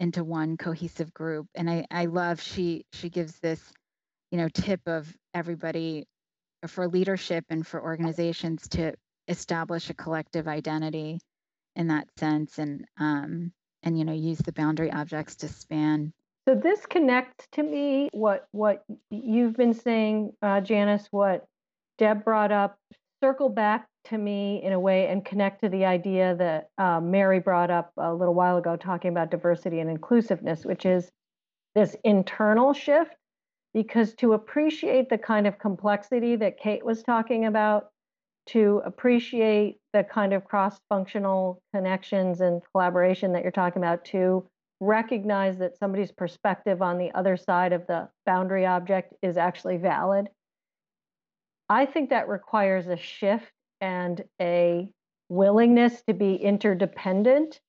[0.00, 1.46] into one cohesive group.
[1.54, 3.60] And I, I love she she gives this,
[4.30, 6.06] you know, tip of everybody
[6.66, 8.94] for leadership and for organizations to
[9.28, 11.20] establish a collective identity
[11.74, 16.12] in that sense and um and you know use the boundary objects to span
[16.48, 21.44] so this connects to me what what you've been saying uh, janice what
[21.98, 22.78] deb brought up
[23.22, 27.40] circle back to me in a way and connect to the idea that uh, Mary
[27.40, 31.10] brought up a little while ago, talking about diversity and inclusiveness, which is
[31.74, 33.14] this internal shift.
[33.74, 37.88] Because to appreciate the kind of complexity that Kate was talking about,
[38.46, 44.46] to appreciate the kind of cross functional connections and collaboration that you're talking about, to
[44.80, 50.28] recognize that somebody's perspective on the other side of the boundary object is actually valid.
[51.68, 54.88] I think that requires a shift and a
[55.28, 57.60] willingness to be interdependent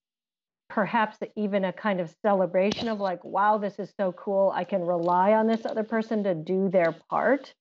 [0.69, 4.51] perhaps even a kind of celebration of like, wow, this is so cool.
[4.53, 7.53] I can rely on this other person to do their part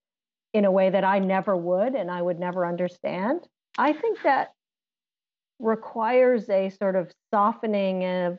[0.52, 3.46] in a way that I never would and I would never understand.
[3.78, 4.52] I think that
[5.58, 8.38] requires a sort of softening of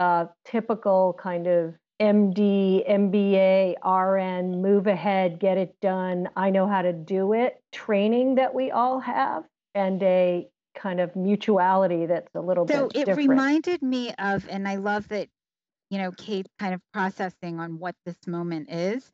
[0.00, 6.82] uh, typical kind of MD, MBA, RN, move ahead, get it done, I know how
[6.82, 9.44] to do it training that we all have,
[9.74, 13.28] and a kind of mutuality that's a little so bit it different.
[13.30, 15.28] reminded me of and i love that
[15.90, 19.10] you know kate kind of processing on what this moment is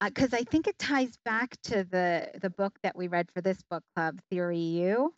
[0.00, 3.40] uh, because i think it ties back to the the book that we read for
[3.40, 5.12] this book club theory u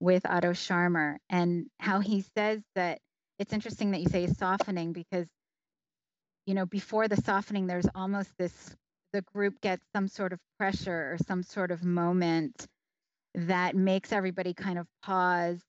[0.00, 3.00] with otto scharmer and how he says that
[3.38, 5.26] it's interesting that you say softening because
[6.48, 8.74] you know before the softening there's almost this
[9.12, 12.66] the group gets some sort of pressure or some sort of moment
[13.34, 15.60] that makes everybody kind of pause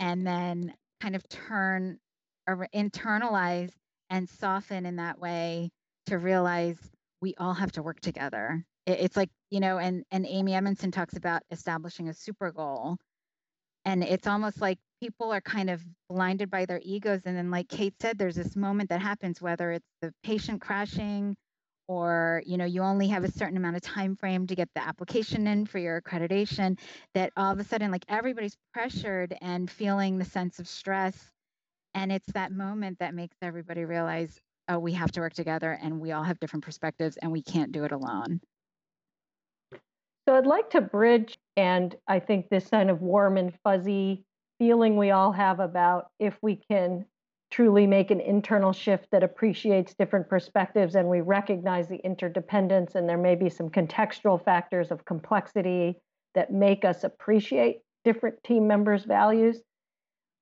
[0.00, 1.98] and then kind of turn
[2.48, 3.72] or internalize
[4.08, 5.68] and soften in that way
[6.06, 6.78] to realize
[7.20, 8.64] we all have to work together.
[8.86, 12.96] it's like, you know, and and Amy Edmondson talks about establishing a super goal.
[13.86, 17.22] And it's almost like people are kind of blinded by their egos.
[17.24, 21.36] And then, like Kate said, there's this moment that happens, whether it's the patient crashing
[21.88, 24.86] or you know you only have a certain amount of time frame to get the
[24.86, 26.78] application in for your accreditation
[27.14, 31.30] that all of a sudden like everybody's pressured and feeling the sense of stress
[31.94, 36.00] and it's that moment that makes everybody realize oh we have to work together and
[36.00, 38.40] we all have different perspectives and we can't do it alone
[40.28, 44.24] so i'd like to bridge and i think this kind of warm and fuzzy
[44.58, 47.04] feeling we all have about if we can
[47.50, 53.08] truly make an internal shift that appreciates different perspectives and we recognize the interdependence and
[53.08, 55.96] there may be some contextual factors of complexity
[56.34, 59.60] that make us appreciate different team members values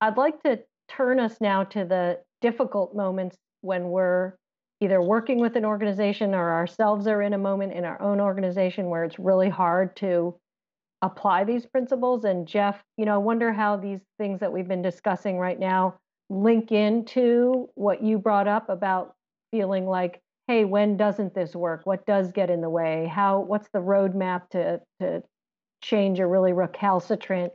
[0.01, 0.59] i'd like to
[0.89, 4.35] turn us now to the difficult moments when we're
[4.81, 8.91] either working with an organization or ourselves are in a moment in our own organization
[8.91, 10.35] where it's really hard to
[11.05, 12.25] apply these principles.
[12.25, 15.99] And jeff you know i wonder how these things that we've been discussing right now
[16.31, 19.15] link into what you brought up about
[19.51, 21.83] feeling like hey when doesn't this work?
[21.85, 23.11] What does get in the way?
[23.13, 25.23] How what's the roadmap to to
[25.83, 27.53] change a really recalcitrant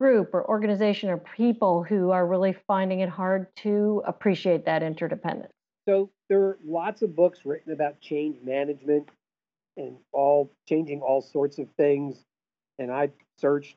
[0.00, 5.52] group or organization or people who are really finding it hard to appreciate that interdependence?
[5.86, 9.08] So there are lots of books written about change management
[9.76, 12.16] and all changing all sorts of things
[12.78, 13.08] and i
[13.38, 13.76] searched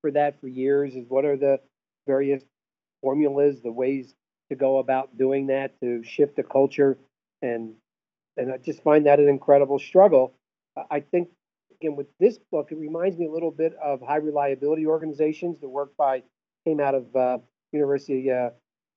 [0.00, 1.60] for that for years is what are the
[2.06, 2.42] various
[3.02, 4.14] formulas, the ways
[4.50, 6.98] to go about doing that to shift the culture,
[7.42, 7.74] and
[8.36, 10.34] and I just find that an incredible struggle.
[10.90, 11.28] I think
[11.80, 15.60] again with this book, it reminds me a little bit of high reliability organizations.
[15.60, 16.22] The work by
[16.66, 17.38] came out of uh,
[17.72, 18.50] University uh,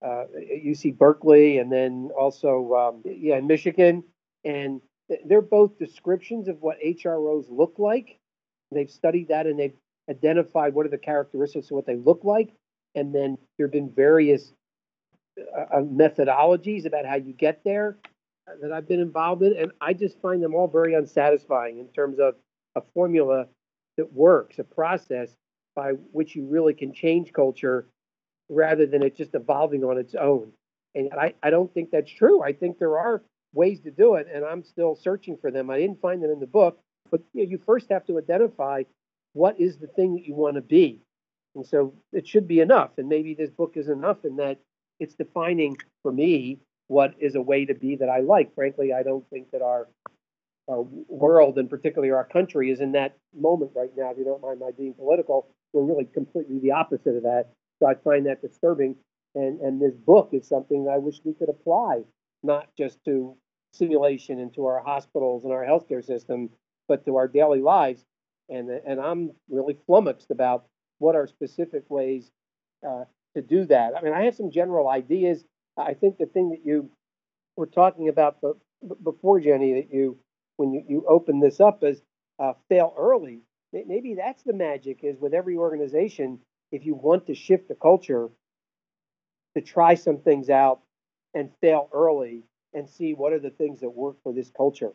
[0.05, 4.03] uh, UC Berkeley, and then also um, yeah in Michigan,
[4.43, 4.82] and
[5.26, 8.18] they're both descriptions of what HROs look like.
[8.72, 9.76] They've studied that and they've
[10.10, 12.53] identified what are the characteristics of what they look like,
[12.95, 14.51] and then there have been various
[15.39, 17.97] uh, uh, methodologies about how you get there
[18.62, 22.20] that I've been involved in, and I just find them all very unsatisfying in terms
[22.20, 22.36] of
[22.76, 23.47] a formula
[23.97, 25.30] that works, a process
[25.76, 27.88] by which you really can change culture
[28.49, 30.51] rather than it just evolving on its own.
[30.93, 32.41] And I, I don't think that's true.
[32.41, 33.22] I think there are
[33.56, 35.70] ways to do it, and I'm still searching for them.
[35.70, 36.80] I didn't find them in the book,
[37.10, 38.84] but you, know, you first have to identify
[39.34, 41.01] what is the thing that you want to be.
[41.56, 42.91] And so it should be enough.
[42.97, 44.60] And maybe this book is enough in that
[44.99, 48.53] it's defining for me what is a way to be that I like.
[48.56, 49.88] Frankly, I don't think that our
[50.68, 54.10] our world and particularly our country is in that moment right now.
[54.10, 57.49] If you don't mind my being political, we're really completely the opposite of that.
[57.80, 58.95] So I find that disturbing.
[59.36, 62.01] And and this book is something I wish we could apply,
[62.41, 63.36] not just to
[63.76, 66.49] simulation into our hospitals and our healthcare system,
[66.88, 68.05] but to our daily lives.
[68.49, 70.65] And and I'm really flummoxed about
[70.99, 72.32] what are specific ways
[72.88, 73.05] uh,
[73.36, 73.93] to do that?
[73.97, 75.43] I mean, I have some general ideas.
[75.78, 76.89] I think the thing that you
[77.57, 78.38] were talking about
[79.03, 80.17] before, Jenny, that you
[80.57, 82.01] when you, you open this up is
[82.39, 83.41] uh, fail early.
[83.73, 86.39] Maybe that's the magic is with every organization.
[86.71, 88.30] If you want to shift the culture,
[89.55, 90.82] to try some things out
[91.34, 92.43] and fail early
[92.76, 94.91] and see what are the things that work for this culture.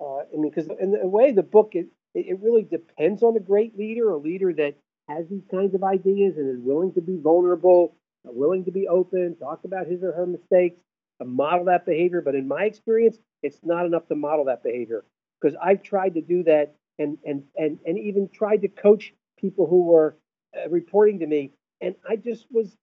[0.00, 3.40] Uh, I mean, because in the way the book it, it really depends on a
[3.40, 4.76] great leader, a leader that
[5.08, 9.36] has these kinds of ideas and is willing to be vulnerable, willing to be open,
[9.36, 10.78] talk about his or her mistakes,
[11.24, 12.20] model that behavior.
[12.20, 15.04] But in my experience, it's not enough to model that behavior
[15.40, 19.66] because I've tried to do that and and and and even tried to coach people
[19.66, 20.16] who were
[20.56, 22.76] uh, reporting to me, and I just was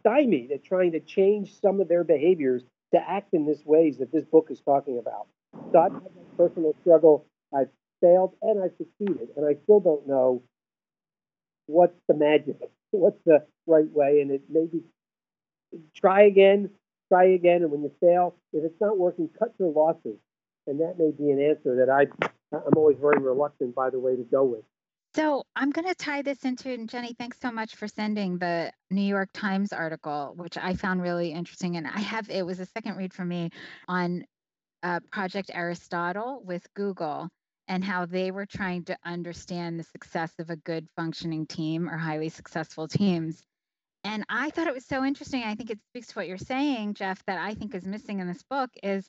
[0.00, 2.62] stymied at trying to change some of their behaviors
[2.94, 5.26] to act in these ways that this book is talking about.
[5.72, 7.26] So I've had that personal struggle.
[7.54, 7.68] I've
[8.00, 10.42] failed and I've succeeded, and I still don't know
[11.66, 12.56] what's the magic,
[12.90, 14.82] what's the right way, and it maybe
[15.94, 16.70] try again,
[17.08, 20.18] try again, and when you fail, if it's not working, cut your losses,
[20.66, 22.06] and that may be an answer that I
[22.52, 24.64] I'm always very reluctant, by the way, to go with.
[25.14, 28.72] So I'm going to tie this into, and Jenny, thanks so much for sending the
[28.90, 31.76] New York Times article, which I found really interesting.
[31.76, 33.50] And I have, it was a second read for me
[33.86, 34.24] on
[34.82, 37.28] uh, Project Aristotle with Google
[37.68, 41.96] and how they were trying to understand the success of a good functioning team or
[41.96, 43.40] highly successful teams.
[44.02, 45.44] And I thought it was so interesting.
[45.44, 48.26] I think it speaks to what you're saying, Jeff, that I think is missing in
[48.26, 49.08] this book is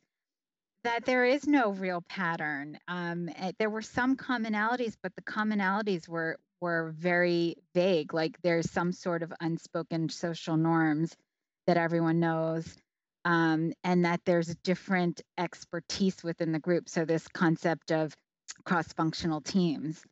[0.86, 2.78] that there is no real pattern.
[2.88, 8.14] Um, eh, there were some commonalities, but the commonalities were were very vague.
[8.14, 11.16] Like there's some sort of unspoken social norms
[11.68, 12.78] that everyone knows,
[13.26, 16.88] um, and that there's different expertise within the group.
[16.88, 18.14] So this concept of
[18.64, 20.04] cross-functional teams,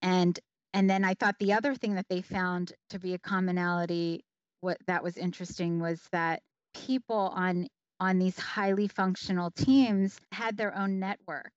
[0.00, 0.38] and
[0.72, 4.24] and then I thought the other thing that they found to be a commonality,
[4.62, 6.40] what that was interesting was that
[6.74, 7.68] people on
[8.00, 11.50] on these highly functional teams had their own network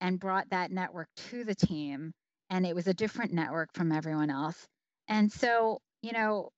[0.00, 2.12] and brought that network to the team.
[2.50, 4.66] And it was a different network from everyone else.
[5.08, 6.50] And so, you know,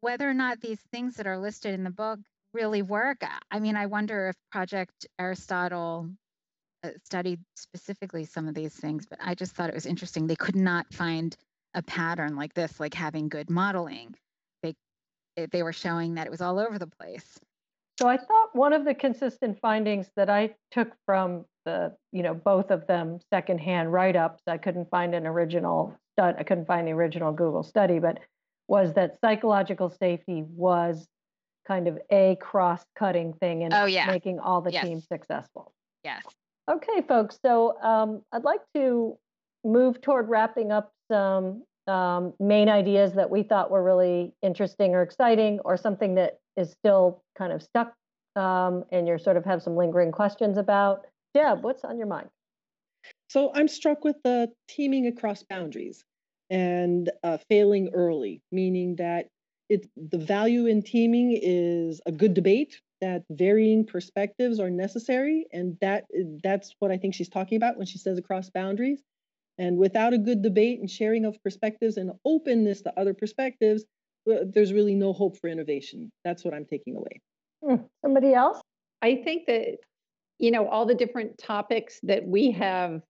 [0.00, 2.18] whether or not these things that are listed in the book
[2.52, 6.10] really work, I mean, I wonder if Project Aristotle
[6.82, 10.26] uh, studied specifically some of these things, but I just thought it was interesting.
[10.26, 11.36] They could not find
[11.74, 14.14] a pattern like this, like having good modeling.
[14.62, 14.74] They
[15.52, 17.38] they were showing that it was all over the place.
[18.00, 22.32] So I thought one of the consistent findings that I took from the, you know,
[22.32, 26.92] both of them secondhand write-ups, I couldn't find an original study, I couldn't find the
[26.92, 28.18] original Google study, but
[28.68, 31.06] was that psychological safety was
[31.68, 34.06] kind of a cross-cutting thing and oh, yeah.
[34.06, 34.84] making all the yes.
[34.84, 35.74] teams successful.
[36.02, 36.24] Yes.
[36.70, 37.38] Okay, folks.
[37.44, 39.18] So um, I'd like to
[39.62, 45.02] move toward wrapping up some um, main ideas that we thought were really interesting or
[45.02, 47.94] exciting, or something that is still kind of stuck
[48.36, 51.06] um, and you're sort of have some lingering questions about.
[51.34, 52.28] Deb, what's on your mind?
[53.28, 56.04] So I'm struck with the teaming across boundaries
[56.50, 59.28] and uh, failing early, meaning that
[59.68, 65.78] it's the value in teaming is a good debate that varying perspectives are necessary and
[65.80, 66.04] that
[66.42, 69.00] that's what i think she's talking about when she says across boundaries
[69.58, 73.84] and without a good debate and sharing of perspectives and openness to other perspectives
[74.26, 76.10] there's really no hope for innovation.
[76.24, 77.20] That's what I'm taking away.
[77.64, 77.84] Hmm.
[78.02, 78.60] Somebody else?
[79.02, 79.78] I think that,
[80.38, 83.02] you know, all the different topics that we have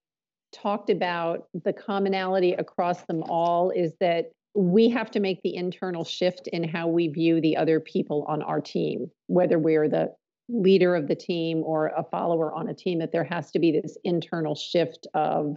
[0.52, 6.04] talked about, the commonality across them all is that we have to make the internal
[6.04, 10.12] shift in how we view the other people on our team, whether we're the
[10.48, 13.70] leader of the team or a follower on a team, that there has to be
[13.70, 15.56] this internal shift of,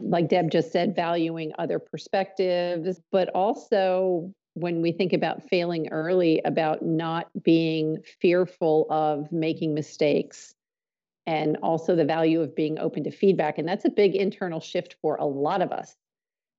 [0.00, 6.40] like Deb just said, valuing other perspectives, but also when we think about failing early,
[6.44, 10.54] about not being fearful of making mistakes
[11.26, 13.58] and also the value of being open to feedback.
[13.58, 15.94] And that's a big internal shift for a lot of us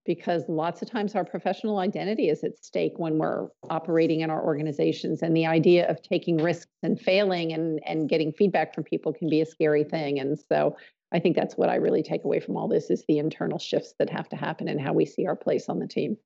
[0.05, 4.43] because lots of times our professional identity is at stake when we're operating in our
[4.43, 5.21] organizations.
[5.21, 9.29] And the idea of taking risks and failing and, and getting feedback from people can
[9.29, 10.19] be a scary thing.
[10.19, 10.77] And so
[11.11, 13.93] I think that's what I really take away from all this is the internal shifts
[13.99, 16.17] that have to happen and how we see our place on the team.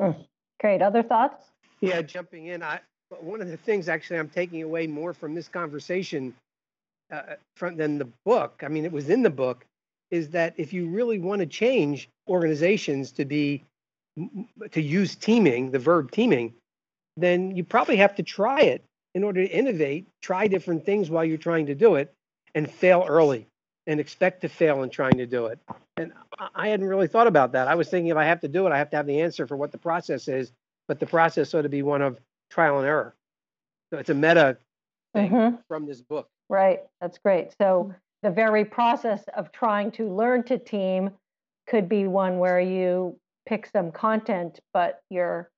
[0.00, 0.26] Mm.
[0.60, 0.82] Great.
[0.82, 1.44] Other thoughts?
[1.80, 2.80] Yeah, jumping in, I
[3.20, 6.34] one of the things actually I'm taking away more from this conversation
[7.12, 8.62] uh, from than the book.
[8.64, 9.64] I mean, it was in the book.
[10.10, 13.64] Is that if you really want to change organizations to be
[14.70, 16.54] to use teaming, the verb teaming,
[17.16, 18.84] then you probably have to try it
[19.14, 20.06] in order to innovate.
[20.22, 22.12] Try different things while you're trying to do it,
[22.54, 23.46] and fail early,
[23.86, 25.58] and expect to fail in trying to do it.
[25.96, 26.12] And
[26.54, 27.68] I hadn't really thought about that.
[27.68, 29.46] I was thinking if I have to do it, I have to have the answer
[29.46, 30.52] for what the process is,
[30.88, 32.18] but the process ought to be one of
[32.50, 33.14] trial and error.
[33.90, 34.58] So it's a meta
[35.14, 35.56] thing mm-hmm.
[35.68, 36.28] from this book.
[36.48, 36.80] Right.
[37.00, 37.54] That's great.
[37.60, 41.10] So the very process of trying to learn to team
[41.68, 45.50] could be one where you pick some content, but you're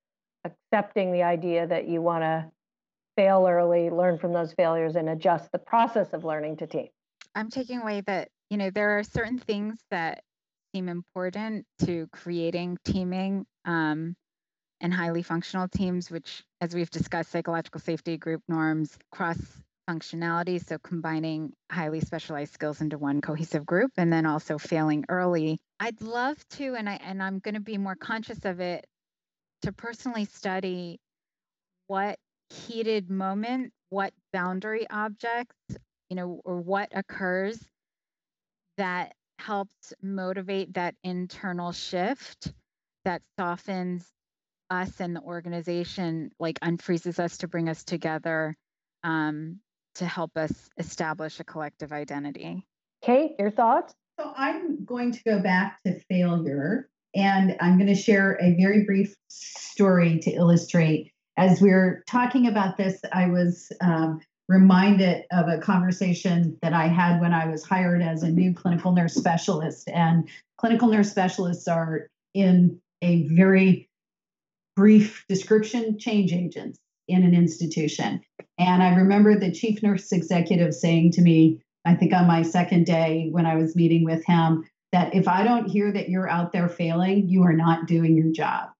[0.45, 2.51] accepting the idea that you want to
[3.16, 6.89] fail early, learn from those failures, and adjust the process of learning to team.
[7.39, 10.24] I'm taking away that, you know, there are certain things that
[10.74, 14.16] seem important to creating teaming um,
[14.80, 19.39] and highly functional teams, which, as we've discussed, psychological safety group norms, cross
[19.89, 25.61] functionality, so combining highly specialized skills into one cohesive group, and then also failing early.
[25.78, 28.84] I'd love to, and I and I'm going to be more conscious of it,
[29.62, 30.99] to personally study
[31.86, 32.18] what
[32.51, 35.55] heated moment, what boundary objects,
[36.09, 37.63] you know, or what occurs
[38.77, 42.53] that helps motivate that internal shift
[43.05, 44.07] that softens
[44.71, 48.55] us and the organization, like unfreezes us to bring us together
[49.03, 49.61] um,
[49.95, 52.67] to help us establish a collective identity.
[53.03, 53.95] Kate, your thoughts?
[54.19, 58.85] So I'm going to go back to failure and I'm going to share a very
[58.85, 61.13] brief story to illustrate.
[61.37, 66.88] As we are talking about this, I was um, reminded of a conversation that I
[66.88, 69.88] had when I was hired as a new clinical nurse specialist.
[69.88, 73.88] And clinical nurse specialists are in a very
[74.74, 76.78] brief description change agents
[77.09, 78.22] in an institution.
[78.59, 82.86] And I remember the chief nurse executive saying to me, I think on my second
[82.86, 86.53] day when I was meeting with him, that if I don't hear that you're out
[86.53, 88.70] there failing, you are not doing your job.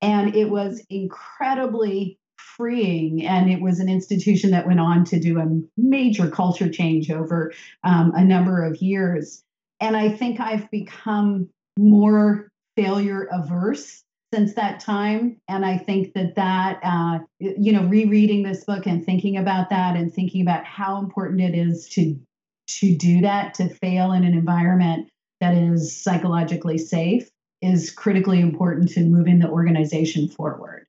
[0.00, 3.24] And it was incredibly freeing.
[3.24, 7.52] And it was an institution that went on to do a major culture change over
[7.82, 9.42] um, a number of years.
[9.80, 16.34] And I think I've become more failure averse since that time and i think that
[16.34, 20.98] that uh, you know rereading this book and thinking about that and thinking about how
[20.98, 22.18] important it is to
[22.66, 25.08] to do that to fail in an environment
[25.40, 27.30] that is psychologically safe
[27.62, 30.84] is critically important to moving the organization forward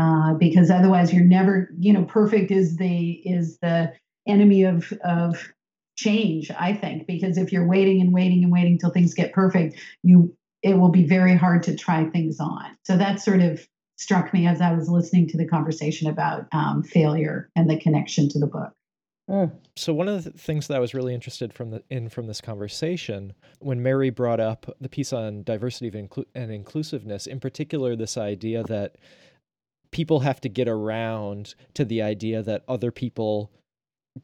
[0.00, 3.92] uh, because otherwise you're never you know perfect is the is the
[4.26, 5.52] enemy of of
[5.96, 9.78] change i think because if you're waiting and waiting and waiting till things get perfect
[10.02, 12.76] you it will be very hard to try things on.
[12.84, 16.82] So that sort of struck me as I was listening to the conversation about um,
[16.82, 18.72] failure and the connection to the book.
[19.28, 19.52] Mm.
[19.76, 22.40] So one of the things that I was really interested from the in from this
[22.40, 28.16] conversation, when Mary brought up the piece on diversity inclu- and inclusiveness, in particular, this
[28.16, 28.96] idea that
[29.92, 33.50] people have to get around to the idea that other people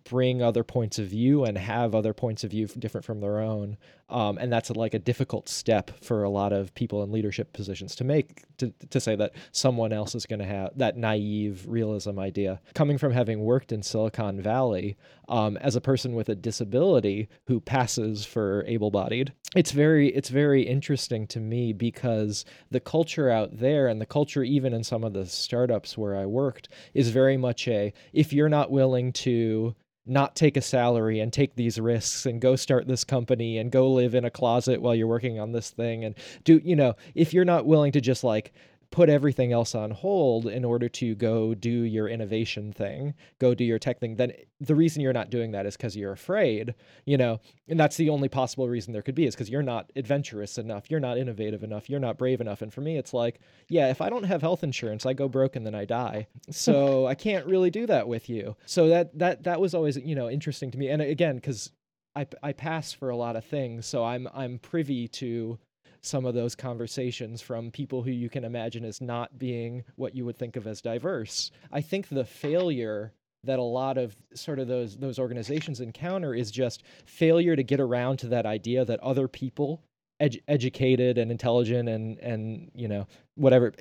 [0.04, 3.76] bring other points of view and have other points of view different from their own
[4.08, 7.94] um, and that's like a difficult step for a lot of people in leadership positions
[7.96, 12.18] to make to, to say that someone else is going to have that naive realism
[12.18, 12.60] idea.
[12.74, 14.96] Coming from having worked in silicon valley
[15.28, 20.62] um, as a person with a disability who passes for able-bodied it's very it's very
[20.62, 25.14] interesting to me because the culture out there and the culture even in some of
[25.14, 29.74] the startups where i worked is very much a if you're not willing to
[30.06, 33.90] not take a salary and take these risks and go start this company and go
[33.90, 37.34] live in a closet while you're working on this thing and do you know if
[37.34, 38.52] you're not willing to just like
[38.90, 43.64] put everything else on hold in order to go do your innovation thing, go do
[43.64, 46.74] your tech thing, then the reason you're not doing that is because you're afraid,
[47.04, 49.90] you know, and that's the only possible reason there could be is because you're not
[49.96, 52.62] adventurous enough, you're not innovative enough, you're not brave enough.
[52.62, 55.56] And for me, it's like, yeah, if I don't have health insurance, I go broke
[55.56, 56.26] and then I die.
[56.50, 58.56] So I can't really do that with you.
[58.66, 60.88] So that that that was always, you know, interesting to me.
[60.88, 61.70] And again, because
[62.14, 65.58] I, I pass for a lot of things, so I'm I'm privy to
[66.06, 70.24] some of those conversations from people who you can imagine as not being what you
[70.24, 71.50] would think of as diverse.
[71.72, 73.12] I think the failure
[73.44, 77.80] that a lot of sort of those those organizations encounter is just failure to get
[77.80, 79.82] around to that idea that other people
[80.20, 83.72] ed- educated and intelligent and and you know whatever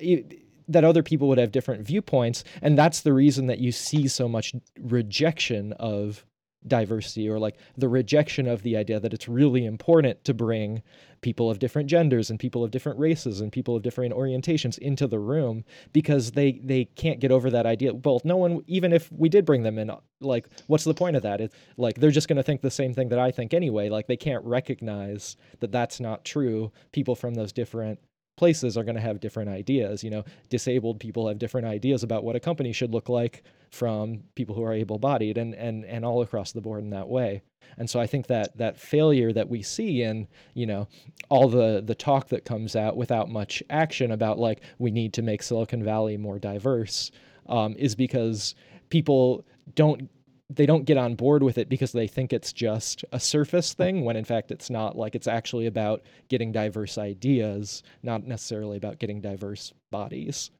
[0.68, 4.28] that other people would have different viewpoints and that's the reason that you see so
[4.28, 6.24] much rejection of
[6.68, 10.82] diversity or like the rejection of the idea that it's really important to bring
[11.20, 15.06] people of different genders and people of different races and people of different orientations into
[15.06, 17.94] the room because they they can't get over that idea.
[17.94, 19.90] Well no one even if we did bring them in
[20.20, 21.40] like what's the point of that?
[21.40, 23.88] It's like they're just going to think the same thing that i think anyway.
[23.88, 26.72] Like they can't recognize that that's not true.
[26.92, 27.98] People from those different
[28.36, 30.04] places are going to have different ideas.
[30.04, 34.22] You know, disabled people have different ideas about what a company should look like from
[34.34, 37.42] people who are able-bodied, and and and all across the board in that way.
[37.78, 40.88] And so I think that that failure that we see in you know
[41.28, 45.22] all the the talk that comes out without much action about like we need to
[45.22, 47.10] make Silicon Valley more diverse
[47.48, 48.54] um, is because
[48.90, 50.08] people don't
[50.48, 54.04] they don't get on board with it because they think it's just a surface thing
[54.04, 58.98] when in fact it's not like it's actually about getting diverse ideas not necessarily about
[58.98, 60.50] getting diverse bodies.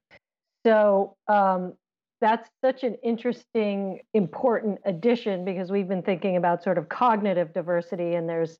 [0.64, 1.74] So um,
[2.20, 8.14] that's such an interesting important addition because we've been thinking about sort of cognitive diversity
[8.14, 8.58] and there's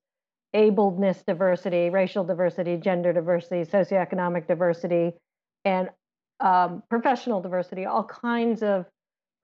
[0.55, 5.13] abledness diversity racial diversity gender diversity socioeconomic diversity
[5.65, 5.91] and
[6.39, 8.87] um, professional diversity all kinds of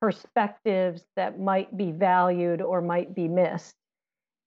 [0.03, 3.77] perspectives that might be valued or might be missed.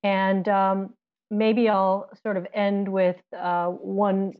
[0.03, 0.93] And um,
[1.31, 4.33] maybe I'll sort of end with uh, one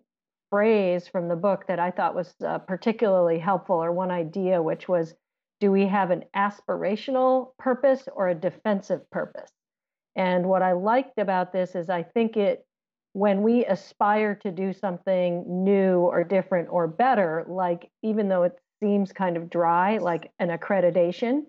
[0.50, 4.90] phrase from the book that I thought was uh, particularly helpful, or one idea, which
[4.90, 5.14] was
[5.62, 9.52] do we have an aspirational purpose or a defensive purpose?
[10.18, 12.66] And what I liked about this is I think it,
[13.14, 18.60] when we aspire to do something new or different or better, like even though it
[18.82, 21.44] seems kind of dry, like an accreditation,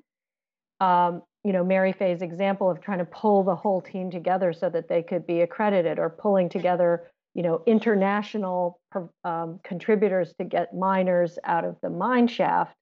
[0.81, 4.69] um, you know, Mary Fay's example of trying to pull the whole team together so
[4.69, 8.81] that they could be accredited or pulling together, you know, international
[9.25, 12.77] um, contributors to get miners out of the mine shaft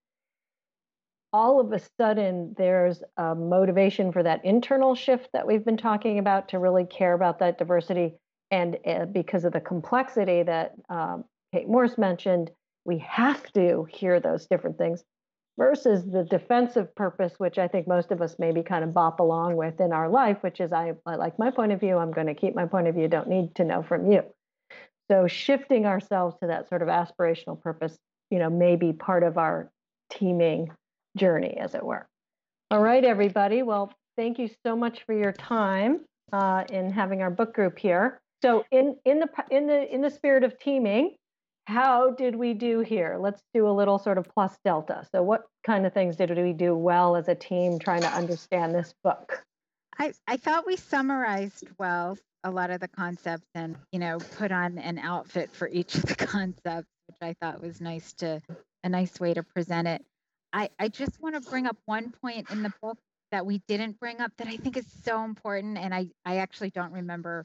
[1.34, 6.20] all of a sudden there's a motivation for that internal shift that we've been talking
[6.20, 8.14] about to really care about that diversity.
[8.52, 12.52] And uh, because of the complexity that um, Kate Morse mentioned,
[12.84, 15.04] we have to hear those different things
[15.56, 19.56] versus the defensive purpose, which I think most of us maybe kind of bop along
[19.56, 22.26] with in our life, which is I, I like my point of view, I'm going
[22.26, 24.22] to keep my point of view, don't need to know from you.
[25.10, 27.96] So shifting ourselves to that sort of aspirational purpose,
[28.30, 29.70] you know, may be part of our
[30.10, 30.70] teaming
[31.16, 32.06] journey, as it were.
[32.70, 33.62] All right, everybody.
[33.62, 36.00] Well, thank you so much for your time
[36.32, 38.20] uh, in having our book group here.
[38.42, 41.14] So, in in the in the in the spirit of teaming,
[41.66, 43.16] how did we do here?
[43.18, 45.06] Let's do a little sort of plus delta.
[45.12, 48.74] So, what kind of things did we do well as a team trying to understand
[48.74, 49.44] this book?
[49.98, 54.52] I, I thought we summarized well a lot of the concepts and you know put
[54.52, 58.42] on an outfit for each of the concepts which i thought was nice to
[58.82, 60.04] a nice way to present it
[60.54, 62.96] I, I just want to bring up one point in the book
[63.32, 65.76] that we didn't bring up that I think is so important.
[65.76, 67.44] And I, I actually don't remember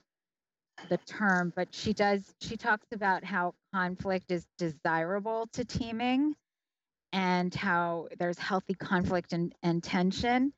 [0.87, 6.35] the term, but she does, she talks about how conflict is desirable to teaming
[7.11, 10.53] and how there's healthy conflict and, and tension.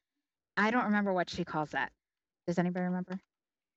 [0.58, 1.92] I don't remember what she calls that.
[2.48, 3.20] Does anybody remember?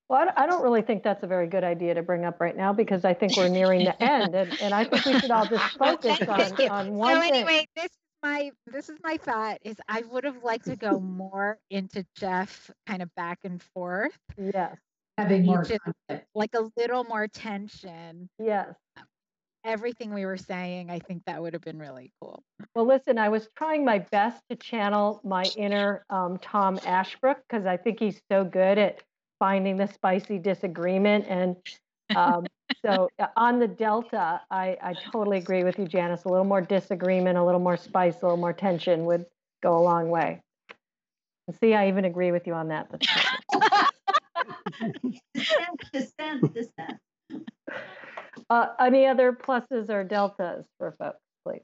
[0.09, 2.73] Well, I don't really think that's a very good idea to bring up right now
[2.73, 5.65] because I think we're nearing the end, and, and I think we should all just
[5.79, 7.33] focus on, on one so thing.
[7.33, 7.89] anyway, this
[8.23, 12.71] my this is my thought is I would have liked to go more into Jeff
[12.87, 14.19] kind of back and forth.
[14.37, 14.77] Yes.
[15.19, 15.81] Having more Just
[16.35, 18.29] like a little more tension.
[18.39, 18.75] Yes.
[19.65, 22.43] Everything we were saying, I think that would have been really cool.
[22.75, 27.65] Well, listen, I was trying my best to channel my inner um, Tom Ashbrook because
[27.65, 29.03] I think he's so good at
[29.39, 31.57] finding the spicy disagreement and
[32.15, 32.47] um,
[32.85, 36.25] so uh, on the delta, I, I totally agree with you, Janice.
[36.25, 39.27] A little more disagreement, a little more spice, a little more tension would
[39.62, 40.41] go a long way.
[41.61, 42.89] See, I even agree with you on that.
[45.35, 47.01] dissent, dissent, dissent.
[48.51, 51.62] Uh, any other pluses or deltas for folks, please?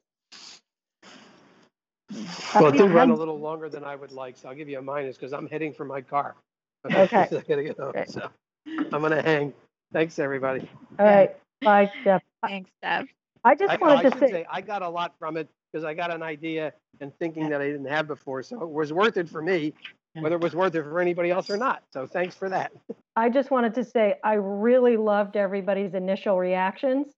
[2.54, 4.78] Well, it did run a little longer than I would like, so I'll give you
[4.78, 6.36] a minus because I'm heading for my car.
[6.90, 7.16] Okay.
[7.18, 8.30] I gotta get home, so
[8.66, 9.52] I'm gonna hang.
[9.92, 10.66] Thanks, everybody.
[10.98, 11.36] All right.
[11.61, 12.22] Bye, Jeff.
[12.42, 13.06] Thanks, Deb.
[13.44, 15.84] I just I, wanted I to say, say I got a lot from it because
[15.84, 18.42] I got an idea and thinking that I didn't have before.
[18.42, 19.74] So it was worth it for me,
[20.14, 21.82] whether it was worth it for anybody else or not.
[21.92, 22.72] So thanks for that.
[23.16, 27.08] I just wanted to say I really loved everybody's initial reactions.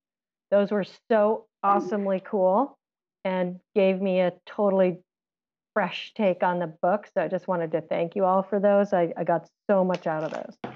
[0.50, 2.76] Those were so awesomely cool
[3.24, 4.98] and gave me a totally
[5.74, 7.08] fresh take on the book.
[7.14, 8.92] So I just wanted to thank you all for those.
[8.92, 10.72] I, I got so much out of those.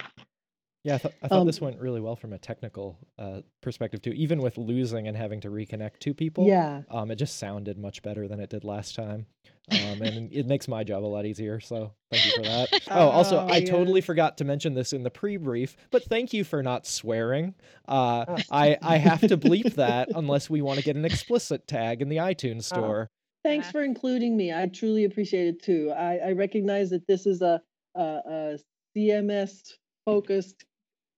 [0.86, 4.00] Yeah, I, th- I thought Um, this went really well from a technical uh, perspective
[4.02, 4.12] too.
[4.12, 6.82] Even with losing and having to reconnect two people, Yeah.
[6.92, 9.26] um, it just sounded much better than it did last time,
[9.72, 11.58] um, and it makes my job a lot easier.
[11.58, 12.68] So thank you for that.
[12.90, 16.44] Oh, also, Oh, I totally forgot to mention this in the pre-brief, but thank you
[16.44, 17.54] for not swearing.
[17.88, 22.00] Uh, I I have to bleep that unless we want to get an explicit tag
[22.00, 23.08] in the iTunes store.
[23.42, 24.52] Thanks for including me.
[24.52, 25.92] I truly appreciate it too.
[25.96, 27.60] I, I recognize that this is a,
[27.96, 28.58] a, a
[28.96, 29.72] CMS
[30.04, 30.64] focused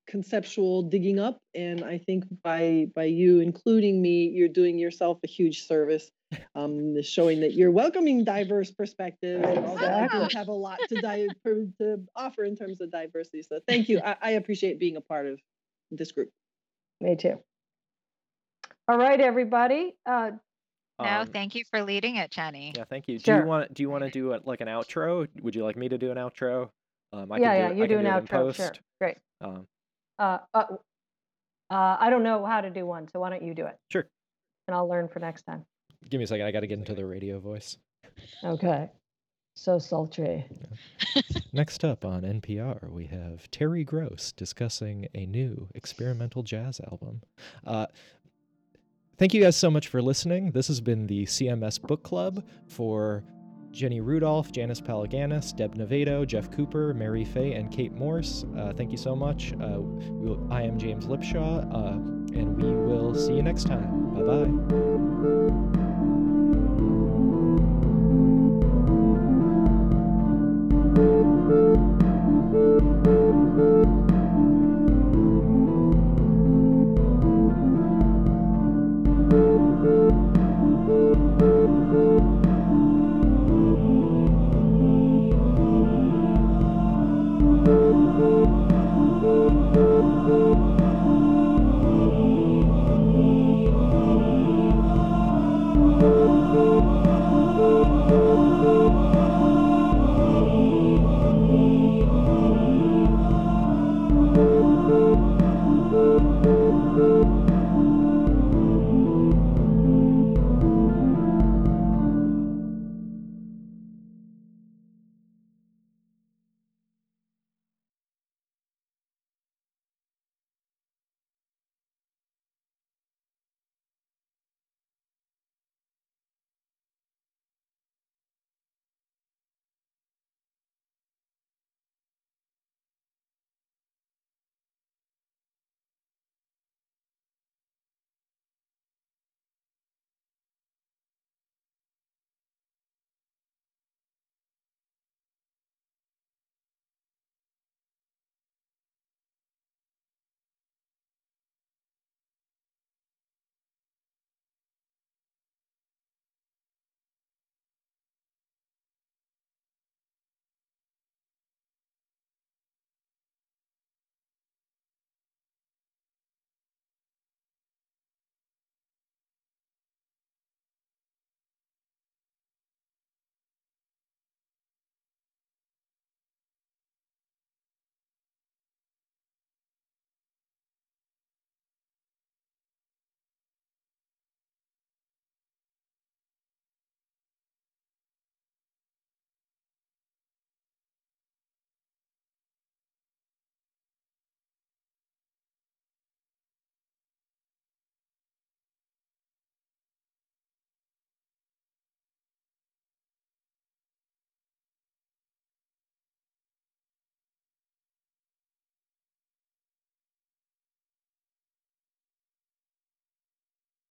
[0.09, 5.29] conceptual digging up, and I think by by you including me, you're doing yourself a
[5.29, 6.11] huge service,
[6.57, 9.45] um, showing that you're welcoming diverse perspectives.
[9.47, 11.29] And also, I do have a lot to, di-
[11.81, 13.43] to offer in terms of diversity.
[13.43, 14.01] So thank you.
[14.05, 15.39] I, I appreciate being a part of
[15.93, 16.31] this group.
[17.01, 17.39] Me too.
[18.89, 19.95] All right, everybody.
[20.07, 20.33] Uh,
[20.99, 22.73] No, Um, thank you for leading it, Jenny.
[22.77, 23.19] Yeah, thank you.
[23.19, 25.29] Do you want do you want to do a, like an outro?
[25.43, 26.71] Would you like me to do an outro?
[27.13, 28.55] Um, I yeah, can yeah, do, you I do can an do it in outro.
[28.55, 28.73] Sure.
[29.01, 29.17] Great.
[29.41, 29.67] Um,
[30.19, 30.65] Uh, uh,
[31.71, 33.77] uh, I don't know how to do one, so why don't you do it?
[33.91, 34.07] Sure.
[34.67, 35.65] And I'll learn for next time.
[36.11, 36.47] give me a second.
[36.47, 37.77] I got to get into the radio voice.
[38.43, 38.91] Okay.
[39.55, 40.47] So sultry.
[41.53, 47.23] Next up on NPR, we have Terry Gross discussing a new experimental jazz album.
[47.67, 47.87] Uh,
[49.17, 50.53] thank you guys so much for listening.
[50.53, 53.25] This has been the CMS Book Club for
[53.71, 58.45] Jenny Rudolph, Janice Palaganas, Deb Navedo, Jeff Cooper, Mary Fay, and Kate Morse.
[58.57, 59.53] Uh, thank you so much.
[59.55, 61.93] Uh, we'll, I am James Lipshaw, uh,
[62.39, 64.15] and we will see you next time.
[64.15, 65.69] Bye bye.